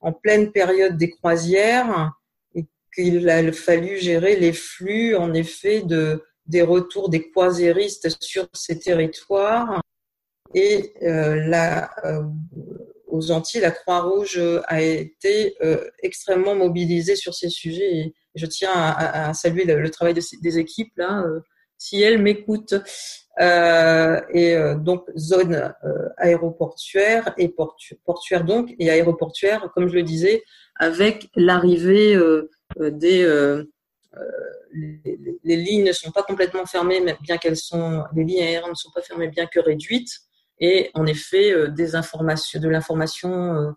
en 0.00 0.12
pleine 0.12 0.52
période 0.52 0.96
des 0.96 1.10
croisières 1.10 2.12
et 2.54 2.66
qu'il 2.94 3.28
a 3.28 3.52
fallu 3.52 3.98
gérer 3.98 4.36
les 4.36 4.52
flux, 4.52 5.16
en 5.16 5.32
effet, 5.34 5.82
de 5.82 6.22
des 6.46 6.62
retours 6.62 7.08
des 7.08 7.28
croisiéristes 7.30 8.08
sur 8.20 8.46
ces 8.52 8.78
territoires 8.78 9.82
et 10.54 10.94
euh, 11.02 11.34
la, 11.46 11.90
euh, 12.04 12.22
aux 13.16 13.30
Antilles, 13.30 13.60
la 13.60 13.70
Croix-Rouge 13.70 14.40
a 14.66 14.82
été 14.82 15.56
euh, 15.62 15.88
extrêmement 16.02 16.54
mobilisée 16.54 17.16
sur 17.16 17.34
ces 17.34 17.48
sujets. 17.48 17.96
Et 17.96 18.14
je 18.34 18.46
tiens 18.46 18.72
à, 18.74 19.32
saluer 19.34 19.64
le, 19.64 19.90
travail 19.90 20.14
des 20.14 20.58
équipes 20.58 20.92
là, 20.96 21.24
si 21.78 22.02
elles 22.02 22.20
m'écoutent. 22.20 22.74
et 23.40 24.56
donc 24.78 25.04
zone 25.16 25.74
aéroportuaire 26.18 27.34
et 27.38 27.48
portuaire 28.04 28.44
donc 28.44 28.74
et 28.78 28.90
aéroportuaire, 28.90 29.70
comme 29.74 29.88
je 29.88 29.94
le 29.94 30.02
disais, 30.02 30.42
avec 30.78 31.28
l'arrivée 31.34 32.18
des 32.78 33.24
les, 34.72 35.56
lignes 35.56 35.84
ne 35.84 35.92
sont 35.92 36.10
pas 36.10 36.22
complètement 36.22 36.66
fermées, 36.66 37.00
bien 37.22 37.38
qu'elles 37.38 37.56
sont 37.56 38.04
les 38.14 38.24
lignes 38.24 38.42
aériennes 38.42 38.70
ne 38.70 38.74
sont 38.74 38.90
pas 38.90 39.02
fermées, 39.02 39.28
bien 39.28 39.46
que 39.46 39.60
réduites 39.60 40.20
et 40.58 40.90
en 40.94 41.06
effet 41.06 41.52
euh, 41.52 41.68
des 41.68 41.94
informations, 41.94 42.60
de 42.60 42.68
l'information 42.68 43.54
euh, 43.54 43.70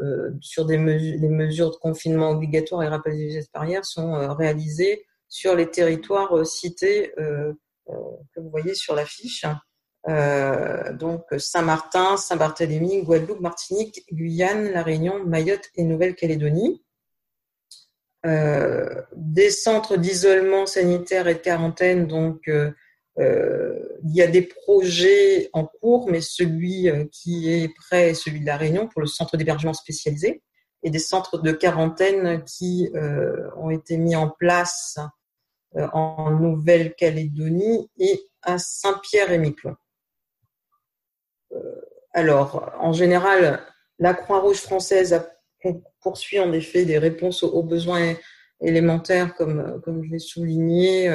euh, 0.00 0.30
sur 0.40 0.64
des 0.64 0.78
mesures, 0.78 1.18
les 1.20 1.28
mesures 1.28 1.70
de 1.70 1.76
confinement 1.76 2.30
obligatoire 2.30 2.82
et 2.82 2.88
rappel 2.88 3.16
des 3.16 3.30
gestes 3.30 3.52
barrières 3.52 3.84
sont 3.84 4.34
réalisées 4.34 5.04
sur 5.28 5.56
les 5.56 5.68
territoires 5.70 6.46
cités 6.46 7.12
que 7.16 8.40
vous 8.40 8.50
voyez 8.50 8.74
sur 8.74 8.94
l'affiche. 8.94 9.44
Euh, 10.08 10.92
donc 10.92 11.24
Saint-Martin, 11.38 12.16
Saint-Barthélemy, 12.16 13.02
Guadeloupe, 13.02 13.40
Martinique, 13.40 14.04
Guyane, 14.12 14.70
La 14.70 14.82
Réunion, 14.82 15.24
Mayotte 15.24 15.70
et 15.76 15.84
Nouvelle-Calédonie. 15.84 16.82
Euh, 18.26 19.02
des 19.14 19.50
centres 19.50 19.96
d'isolement 19.96 20.64
sanitaire 20.66 21.28
et 21.28 21.34
de 21.34 21.40
quarantaine, 21.40 22.06
donc 22.06 22.48
euh, 22.48 22.72
il 23.16 24.14
y 24.14 24.22
a 24.22 24.26
des 24.26 24.42
projets 24.42 25.48
en 25.52 25.64
cours, 25.66 26.10
mais 26.10 26.20
celui 26.20 26.88
euh, 26.90 27.04
qui 27.10 27.50
est 27.50 27.74
prêt 27.74 28.10
est 28.10 28.14
celui 28.14 28.40
de 28.40 28.46
la 28.46 28.56
Réunion 28.56 28.86
pour 28.86 29.00
le 29.00 29.06
centre 29.06 29.36
d'hébergement 29.36 29.72
spécialisé 29.72 30.42
et 30.82 30.90
des 30.90 30.98
centres 30.98 31.38
de 31.38 31.50
quarantaine 31.52 32.44
qui 32.44 32.90
euh, 32.94 33.48
ont 33.56 33.70
été 33.70 33.96
mis 33.96 34.14
en 34.14 34.28
place 34.28 34.98
en 35.74 36.30
Nouvelle-Calédonie 36.30 37.90
et 37.98 38.20
à 38.42 38.58
Saint-Pierre-et-Miquelon. 38.58 39.74
Alors, 42.12 42.72
en 42.78 42.92
général, 42.92 43.60
la 43.98 44.14
Croix-Rouge 44.14 44.60
française 44.60 45.20
poursuit 46.00 46.38
en 46.38 46.52
effet 46.52 46.84
des 46.84 46.98
réponses 46.98 47.42
aux, 47.42 47.64
besoins 47.64 48.14
élémentaires, 48.60 49.34
comme, 49.34 49.80
comme 49.82 50.04
je 50.04 50.10
l'ai 50.10 50.20
souligné, 50.20 51.08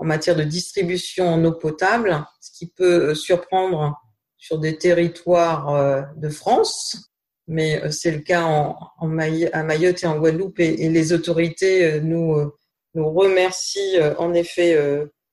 en 0.00 0.06
matière 0.06 0.34
de 0.34 0.44
distribution 0.44 1.28
en 1.28 1.44
eau 1.44 1.52
potable, 1.52 2.24
ce 2.40 2.50
qui 2.52 2.66
peut 2.66 3.10
euh, 3.10 3.14
surprendre 3.14 4.00
sur 4.38 4.58
des 4.58 4.78
territoires 4.78 5.74
euh, 5.74 6.00
de 6.16 6.30
France, 6.30 7.10
mais 7.46 7.82
euh, 7.82 7.90
c'est 7.90 8.10
le 8.10 8.20
cas 8.20 8.42
en, 8.44 8.76
à 8.98 9.62
Mayotte 9.62 10.02
et 10.02 10.06
en 10.06 10.18
Guadeloupe 10.18 10.58
et, 10.58 10.88
les 10.88 11.12
autorités 11.12 12.00
nous, 12.00 12.50
remercient 12.94 14.00
en 14.18 14.32
effet, 14.34 14.76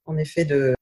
en 0.05 0.17
effet 0.17 0.45
de, 0.45 0.75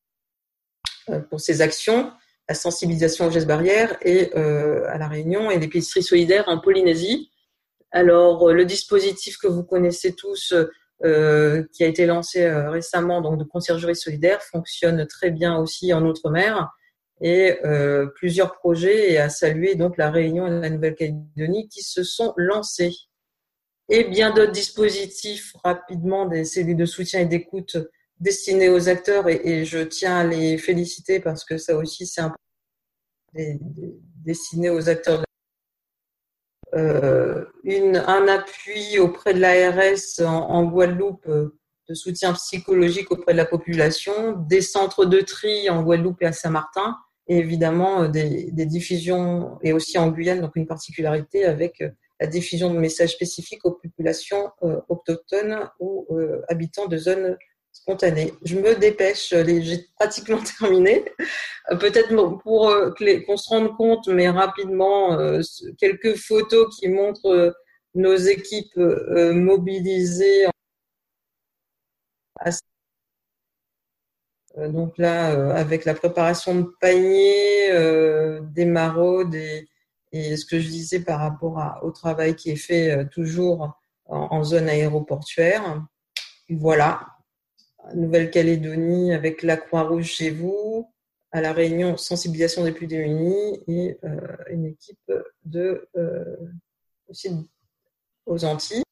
pour 1.29 1.39
ces 1.39 1.61
actions, 1.61 2.11
la 2.49 2.55
sensibilisation 2.55 3.27
aux 3.27 3.31
gestes 3.31 3.47
barrières 3.47 3.95
et 4.01 4.33
à 4.33 4.97
la 4.97 5.07
Réunion 5.07 5.49
et 5.51 5.57
l'épicerie 5.57 6.03
solidaire 6.03 6.43
en 6.47 6.59
Polynésie. 6.59 7.31
Alors 7.91 8.51
le 8.51 8.65
dispositif 8.65 9.37
que 9.37 9.47
vous 9.47 9.63
connaissez 9.63 10.13
tous 10.13 10.53
qui 11.01 11.83
a 11.83 11.87
été 11.87 12.05
lancé 12.05 12.43
euh, 12.43 12.69
récemment, 12.69 13.21
donc 13.21 13.37
de 13.37 13.43
conciergerie 13.43 13.95
solidaire, 13.95 14.41
fonctionne 14.41 15.05
très 15.07 15.31
bien 15.31 15.57
aussi 15.57 15.93
en 15.93 16.05
Outre-mer 16.05 16.69
et 17.21 17.57
euh, 17.65 18.07
plusieurs 18.15 18.53
projets 18.53 19.11
et 19.11 19.17
à 19.17 19.29
saluer 19.29 19.75
donc 19.75 19.97
la 19.97 20.11
Réunion 20.11 20.47
et 20.47 20.49
la 20.49 20.69
Nouvelle-Calédonie 20.69 21.69
qui 21.69 21.81
se 21.81 22.03
sont 22.03 22.33
lancés. 22.37 22.93
Et 23.87 24.03
bien 24.03 24.33
d'autres 24.33 24.51
dispositifs 24.51 25.53
rapidement, 25.63 26.25
des 26.25 26.43
cellules 26.43 26.75
de 26.75 26.85
soutien 26.85 27.21
et 27.21 27.25
d'écoute 27.25 27.77
destinés 28.19 28.69
aux 28.69 28.89
acteurs 28.89 29.29
et, 29.29 29.41
et, 29.43 29.65
je 29.65 29.79
tiens 29.79 30.17
à 30.17 30.23
les 30.23 30.57
féliciter 30.57 31.19
parce 31.19 31.43
que 31.43 31.57
ça 31.57 31.75
aussi 31.75 32.07
c'est 32.07 32.21
important 32.21 32.41
destiné 34.23 34.69
aux 34.69 34.89
acteurs 34.89 35.23
euh, 36.73 37.45
une, 37.65 37.97
un 37.97 38.27
appui 38.27 38.99
auprès 38.99 39.33
de 39.33 39.39
l'ARS 39.39 40.21
en, 40.25 40.63
Guadeloupe 40.65 41.27
euh, 41.27 41.57
de 41.89 41.93
soutien 41.93 42.33
psychologique 42.33 43.11
auprès 43.11 43.33
de 43.33 43.37
la 43.37 43.45
population, 43.45 44.33
des 44.47 44.61
centres 44.61 45.05
de 45.05 45.19
tri 45.21 45.69
en 45.69 45.83
Guadeloupe 45.83 46.21
et 46.21 46.27
à 46.27 46.31
Saint-Martin, 46.31 46.95
et 47.27 47.37
évidemment 47.37 48.03
euh, 48.03 48.07
des, 48.07 48.51
des, 48.51 48.65
diffusions, 48.65 49.57
et 49.61 49.73
aussi 49.73 49.97
en 49.97 50.09
Guyane, 50.09 50.41
donc 50.41 50.55
une 50.55 50.67
particularité 50.67 51.45
avec 51.45 51.83
la 52.21 52.27
diffusion 52.27 52.73
de 52.73 52.79
messages 52.79 53.11
spécifiques 53.11 53.65
aux 53.65 53.73
populations 53.73 54.49
autochtones 54.87 55.69
ou 55.81 56.07
habitants 56.47 56.85
de 56.85 56.95
zones 56.95 57.37
spontanée. 57.75 58.33
Je 58.43 58.55
me 58.57 58.75
dépêche, 58.75 59.29
j'ai 59.29 59.87
pratiquement 59.99 60.39
terminé. 60.59 61.05
Euh, 61.71 61.75
peut-être 61.75 62.15
pour 62.41 62.69
euh, 62.69 62.91
qu'on 63.27 63.37
se 63.37 63.49
rende 63.49 63.75
compte, 63.75 64.07
mais 64.07 64.29
rapidement, 64.29 65.19
euh, 65.19 65.41
quelques 65.77 66.15
photos 66.15 66.75
qui 66.75 66.87
montrent 66.87 67.53
nos 67.93 68.15
équipes 68.15 68.77
mobilisées. 68.77 70.47
Donc 74.57 74.97
là, 74.97 75.55
avec 75.55 75.85
la 75.85 75.93
préparation 75.93 76.55
de 76.55 76.67
paniers, 76.79 77.71
des 78.53 78.65
maraudes 78.65 79.35
et, 79.35 79.67
ce 80.11 80.45
que 80.45 80.59
je 80.59 80.67
disais 80.67 80.99
par 81.01 81.19
rapport 81.19 81.79
au 81.83 81.91
travail 81.91 82.35
qui 82.35 82.51
est 82.51 82.55
fait 82.57 83.07
toujours 83.09 83.79
en 84.07 84.43
zone 84.43 84.67
aéroportuaire. 84.69 85.81
Voilà, 86.49 87.14
Nouvelle-Calédonie 87.93 89.13
avec 89.13 89.43
la 89.43 89.57
Croix-Rouge 89.57 90.05
chez 90.05 90.29
vous, 90.31 90.89
à 91.31 91.41
La 91.41 91.51
Réunion, 91.51 91.97
sensibilisation 91.97 92.63
des 92.63 92.71
plus 92.71 92.87
démunis 92.87 93.61
et 93.67 93.97
euh, 94.05 94.19
une 94.49 94.65
équipe 94.67 95.11
de 95.43 95.85
euh, 95.97 96.37
aussi 97.09 97.29
aux 98.25 98.45
Antilles. 98.45 98.83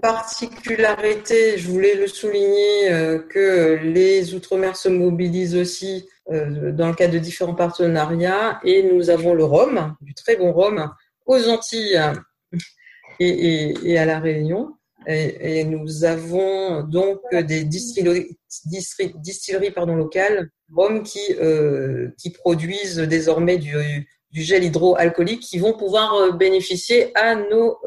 Particularité, 0.00 1.58
je 1.58 1.68
voulais 1.68 1.96
le 1.96 2.06
souligner, 2.06 2.92
euh, 2.92 3.18
que 3.18 3.80
les 3.82 4.34
Outre-mer 4.34 4.76
se 4.76 4.88
mobilisent 4.88 5.56
aussi 5.56 6.08
dans 6.28 6.86
le 6.86 6.94
cadre 6.94 7.14
de 7.14 7.18
différents 7.18 7.56
partenariats 7.56 8.60
et 8.62 8.84
nous 8.84 9.10
avons 9.10 9.34
le 9.34 9.42
rhum, 9.42 9.96
du 10.00 10.14
très 10.14 10.36
bon 10.36 10.52
rhum, 10.52 10.94
aux 11.26 11.48
Antilles 11.48 12.00
et 13.18 13.98
à 13.98 14.04
La 14.04 14.20
Réunion. 14.20 14.76
Et, 15.06 15.64
nous 15.64 16.04
avons 16.04 16.82
donc 16.82 17.20
des 17.32 17.64
distilleries, 17.64 18.36
locales, 19.96 20.50
euh, 21.40 22.08
qui 22.18 22.30
produisent 22.30 22.98
désormais 22.98 23.56
du 23.58 24.06
gel 24.32 24.64
hydroalcoolique 24.64 25.40
qui 25.40 25.58
vont 25.58 25.72
pouvoir 25.72 26.34
bénéficier 26.34 27.16
à 27.16 27.34
nos 27.34 27.78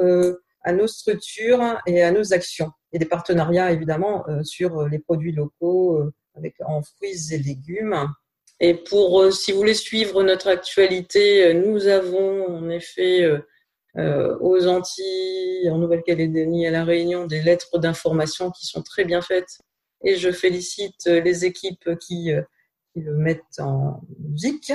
à 0.66 0.72
nos 0.72 0.88
structures 0.88 1.78
et 1.86 2.02
à 2.02 2.12
nos 2.12 2.34
actions 2.34 2.72
et 2.94 3.00
des 3.00 3.06
partenariats 3.06 3.72
évidemment 3.72 4.26
sur 4.44 4.88
les 4.88 5.00
produits 5.00 5.34
locaux 5.34 6.02
avec 6.36 6.56
en 6.66 6.82
fruits 6.82 7.34
et 7.34 7.38
légumes. 7.38 8.08
Et 8.60 8.74
pour 8.74 9.32
si 9.32 9.52
vous 9.52 9.58
voulez 9.60 9.74
suivre 9.74 10.24
notre 10.24 10.48
actualité, 10.48 11.54
nous 11.54 11.88
avons 11.88 12.48
en 12.48 12.70
effet 12.70 13.28
euh, 13.98 14.38
aux 14.40 14.68
Antilles, 14.68 15.70
en 15.70 15.78
Nouvelle-Calédonie, 15.78 16.68
à 16.68 16.72
La 16.72 16.84
Réunion, 16.84 17.26
des 17.26 17.42
lettres 17.42 17.78
d'information 17.78 18.52
qui 18.52 18.66
sont 18.66 18.82
très 18.82 19.06
bien 19.06 19.22
faites. 19.22 19.60
Et 20.04 20.16
je 20.16 20.32
félicite 20.32 21.06
les 21.06 21.46
équipes 21.46 21.98
qui, 22.00 22.32
euh, 22.32 22.42
qui 22.94 23.02
le 23.02 23.16
mettent 23.16 23.60
en 23.60 24.02
musique. 24.20 24.74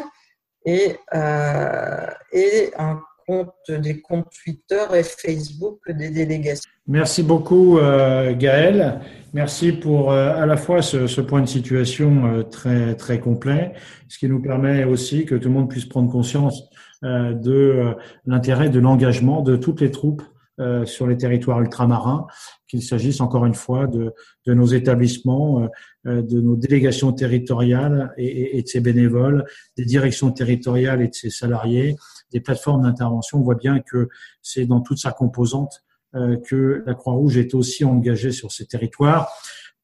Et, 0.65 0.97
euh, 1.15 2.07
et 2.33 2.73
un 2.77 3.01
compte, 3.27 3.53
des 3.71 4.01
comptes 4.01 4.29
Twitter 4.43 4.85
et 4.95 5.03
Facebook 5.03 5.81
des 5.89 6.11
délégations. 6.11 6.71
Merci 6.87 7.23
beaucoup 7.23 7.79
euh, 7.79 8.35
Gaël. 8.35 9.01
Merci 9.35 9.73
pour 9.73 10.11
euh, 10.11 10.35
à 10.35 10.47
la 10.47 10.57
fois 10.57 10.81
ce, 10.81 11.21
point 11.21 11.43
de 11.43 11.47
situation 11.47 12.45
très 12.51 12.95
très 12.95 13.21
complet, 13.21 13.75
ce 14.09 14.19
qui 14.19 14.29
nous 14.29 14.41
permet 14.41 14.85
aussi 14.85 15.27
que 15.27 15.35
tout 15.35 15.49
le 15.49 15.55
monde 15.55 15.69
puisse 15.69 15.85
prendre 15.85 16.11
conscience 16.11 16.63
euh, 16.63 16.88
de 17.03 17.53
euh, 17.53 17.95
l'intérêt 18.27 18.69
de 18.69 18.81
l'engagement 18.81 19.43
de 19.43 19.57
toutes 19.57 19.81
les 19.81 19.91
troupes 19.91 20.23
euh, 20.61 20.85
sur 20.85 21.07
les 21.07 21.17
territoires 21.17 21.61
ultramarins, 21.61 22.27
qu'il 22.67 22.83
s'agisse 22.83 23.21
encore 23.21 23.47
une 23.47 23.55
fois 23.55 23.87
de, 23.87 24.13
de 24.47 24.55
nos 24.55 24.67
établissements, 24.67 25.69
de 26.05 26.41
nos 26.41 26.57
délégations 26.57 27.13
territoriales 27.13 28.13
et, 28.19 28.59
et, 28.59 28.63
de 28.63 28.67
ses 28.67 28.81
bénévoles, 28.81 29.45
des 29.77 29.85
directions 29.85 30.33
territoriales 30.33 31.01
et 31.01 31.09
de 31.09 31.15
ses 31.15 31.31
salariés, 31.31 31.97
des 32.33 32.41
plateformes 32.41 32.83
d'intervention. 32.83 33.39
On 33.39 33.43
voit 33.43 33.55
bien 33.55 33.81
que 33.81 34.09
c'est 34.43 34.67
dans 34.67 34.81
toute 34.81 34.99
sa 34.99 35.13
composante 35.13 35.85
que 36.13 36.83
la 36.87 36.95
Croix-Rouge 36.95 37.37
est 37.37 37.55
aussi 37.55 37.85
engagée 37.85 38.33
sur 38.33 38.51
ces 38.51 38.67
territoires. 38.67 39.31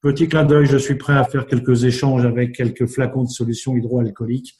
Petit 0.04 0.28
clin 0.28 0.44
d'œil, 0.44 0.66
je 0.66 0.76
suis 0.76 0.96
prêt 0.96 1.14
à 1.14 1.24
faire 1.24 1.46
quelques 1.46 1.84
échanges 1.84 2.26
avec 2.26 2.54
quelques 2.54 2.84
flacons 2.84 3.22
de 3.22 3.30
solutions 3.30 3.74
hydroalcooliques. 3.74 4.54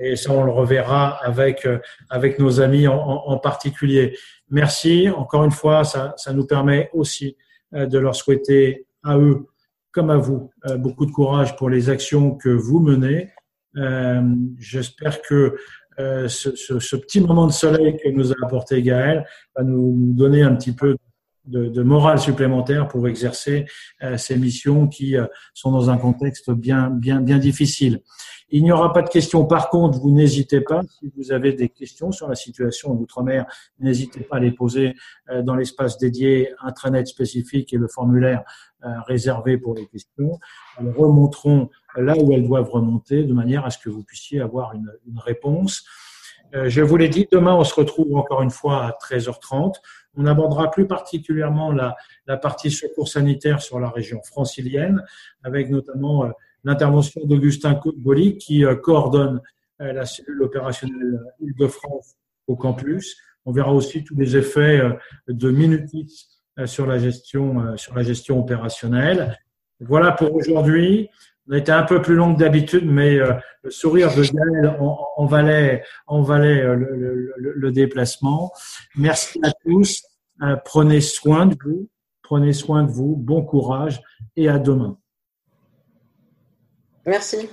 Et 0.00 0.16
ça, 0.16 0.32
on 0.32 0.44
le 0.44 0.52
reverra 0.52 1.18
avec, 1.24 1.66
euh, 1.66 1.78
avec 2.10 2.38
nos 2.38 2.60
amis 2.60 2.86
en, 2.88 2.96
en 2.96 3.38
particulier. 3.38 4.16
Merci. 4.50 5.08
Encore 5.08 5.44
une 5.44 5.50
fois, 5.50 5.84
ça, 5.84 6.14
ça 6.16 6.32
nous 6.32 6.46
permet 6.46 6.90
aussi 6.92 7.36
euh, 7.74 7.86
de 7.86 7.98
leur 7.98 8.14
souhaiter 8.14 8.86
à 9.02 9.18
eux 9.18 9.46
comme 9.92 10.10
à 10.10 10.16
vous 10.16 10.50
euh, 10.68 10.76
beaucoup 10.76 11.06
de 11.06 11.12
courage 11.12 11.56
pour 11.56 11.70
les 11.70 11.88
actions 11.90 12.34
que 12.34 12.48
vous 12.48 12.80
menez. 12.80 13.30
J'espère 14.58 15.20
que 15.22 15.56
ce, 15.98 16.26
ce, 16.28 16.78
ce, 16.78 16.94
petit 16.94 17.20
moment 17.20 17.48
de 17.48 17.52
soleil 17.52 17.96
que 17.96 18.08
nous 18.08 18.30
a 18.30 18.36
apporté 18.44 18.80
Gaël 18.82 19.26
va 19.56 19.64
nous 19.64 20.12
donner 20.14 20.42
un 20.42 20.54
petit 20.54 20.72
peu 20.72 20.96
de, 21.46 21.68
de 21.68 21.82
morale 21.82 22.18
supplémentaire 22.18 22.88
pour 22.88 23.06
exercer 23.08 23.66
ces 24.16 24.36
missions 24.36 24.88
qui 24.88 25.16
sont 25.52 25.70
dans 25.70 25.90
un 25.90 25.98
contexte 25.98 26.50
bien, 26.50 26.90
bien, 26.90 27.20
bien 27.20 27.38
difficile. 27.38 28.00
Il 28.50 28.62
n'y 28.62 28.70
aura 28.70 28.92
pas 28.92 29.02
de 29.02 29.08
questions. 29.08 29.44
Par 29.46 29.68
contre, 29.68 29.98
vous 29.98 30.12
n'hésitez 30.12 30.60
pas, 30.60 30.82
si 31.00 31.10
vous 31.16 31.32
avez 31.32 31.54
des 31.54 31.68
questions 31.68 32.12
sur 32.12 32.28
la 32.28 32.36
situation 32.36 32.92
en 32.92 32.96
Outre-mer, 32.96 33.46
n'hésitez 33.80 34.20
pas 34.20 34.36
à 34.36 34.38
les 34.40 34.52
poser 34.52 34.94
euh, 35.30 35.42
dans 35.42 35.56
l'espace 35.56 35.98
dédié 35.98 36.52
intranet 36.60 37.04
spécifique 37.06 37.72
et 37.72 37.78
le 37.78 37.88
formulaire 37.88 38.44
euh, 38.84 39.00
réservé 39.08 39.58
pour 39.58 39.74
les 39.74 39.86
questions. 39.86 40.38
Elles 40.78 40.92
remonteront 40.96 41.68
là 41.96 42.14
où 42.16 42.32
elles 42.32 42.46
doivent 42.46 42.70
remonter 42.70 43.24
de 43.24 43.32
manière 43.32 43.64
à 43.64 43.70
ce 43.70 43.78
que 43.78 43.88
vous 43.88 44.04
puissiez 44.04 44.40
avoir 44.40 44.74
une, 44.74 44.92
une 45.08 45.18
réponse. 45.18 45.84
Euh, 46.54 46.68
je 46.68 46.82
vous 46.82 46.96
l'ai 46.96 47.08
dit, 47.08 47.26
demain, 47.30 47.54
on 47.54 47.64
se 47.64 47.74
retrouve 47.74 48.16
encore 48.16 48.42
une 48.42 48.50
fois 48.50 48.84
à 48.84 48.90
13h30. 48.90 49.74
On 50.16 50.26
abordera 50.26 50.70
plus 50.70 50.86
particulièrement 50.86 51.72
la, 51.72 51.96
partie 52.36 52.70
secours 52.70 53.08
sanitaire 53.08 53.60
sur 53.60 53.80
la 53.80 53.90
région 53.90 54.22
francilienne, 54.22 55.04
avec 55.42 55.70
notamment 55.70 56.30
l'intervention 56.64 57.24
d'Augustin 57.24 57.80
Boli 57.96 58.38
qui 58.38 58.64
euh, 58.64 58.74
coordonne 58.74 59.40
euh, 59.80 59.92
la 59.92 60.04
cellule 60.04 60.42
opérationnelle 60.42 61.20
Île-de-France 61.40 62.16
au 62.46 62.56
campus. 62.56 63.16
On 63.44 63.52
verra 63.52 63.72
aussi 63.72 64.02
tous 64.04 64.16
les 64.16 64.36
effets 64.36 64.80
euh, 64.80 64.92
de 65.28 65.50
Minutis 65.50 66.28
sur 66.66 66.86
la 66.86 66.98
gestion, 66.98 67.76
sur 67.76 67.96
la 67.96 68.04
gestion 68.04 68.38
opérationnelle. 68.38 69.36
Voilà 69.80 70.12
pour 70.12 70.32
aujourd'hui. 70.36 71.10
On 71.48 71.52
a 71.52 71.58
été 71.58 71.72
un 71.72 71.82
peu 71.82 72.00
plus 72.00 72.14
long 72.14 72.34
que 72.34 72.38
d'habitude, 72.38 72.86
mais 72.86 73.18
le 73.18 73.70
sourire 73.70 74.14
de 74.14 74.22
Gaël 74.22 74.76
en, 74.80 75.26
valait, 75.26 75.82
en 76.06 76.22
valait 76.22 76.62
le, 76.62 76.96
le, 77.36 77.52
le, 77.54 77.70
déplacement. 77.70 78.50
Merci 78.96 79.40
à 79.42 79.52
tous. 79.64 80.02
Prenez 80.64 81.00
soin 81.00 81.46
de 81.46 81.56
vous. 81.62 81.88
Prenez 82.22 82.54
soin 82.54 82.82
de 82.82 82.90
vous. 82.90 83.14
Bon 83.16 83.42
courage 83.42 84.00
et 84.36 84.48
à 84.48 84.58
demain. 84.58 84.98
Merci. 87.06 87.50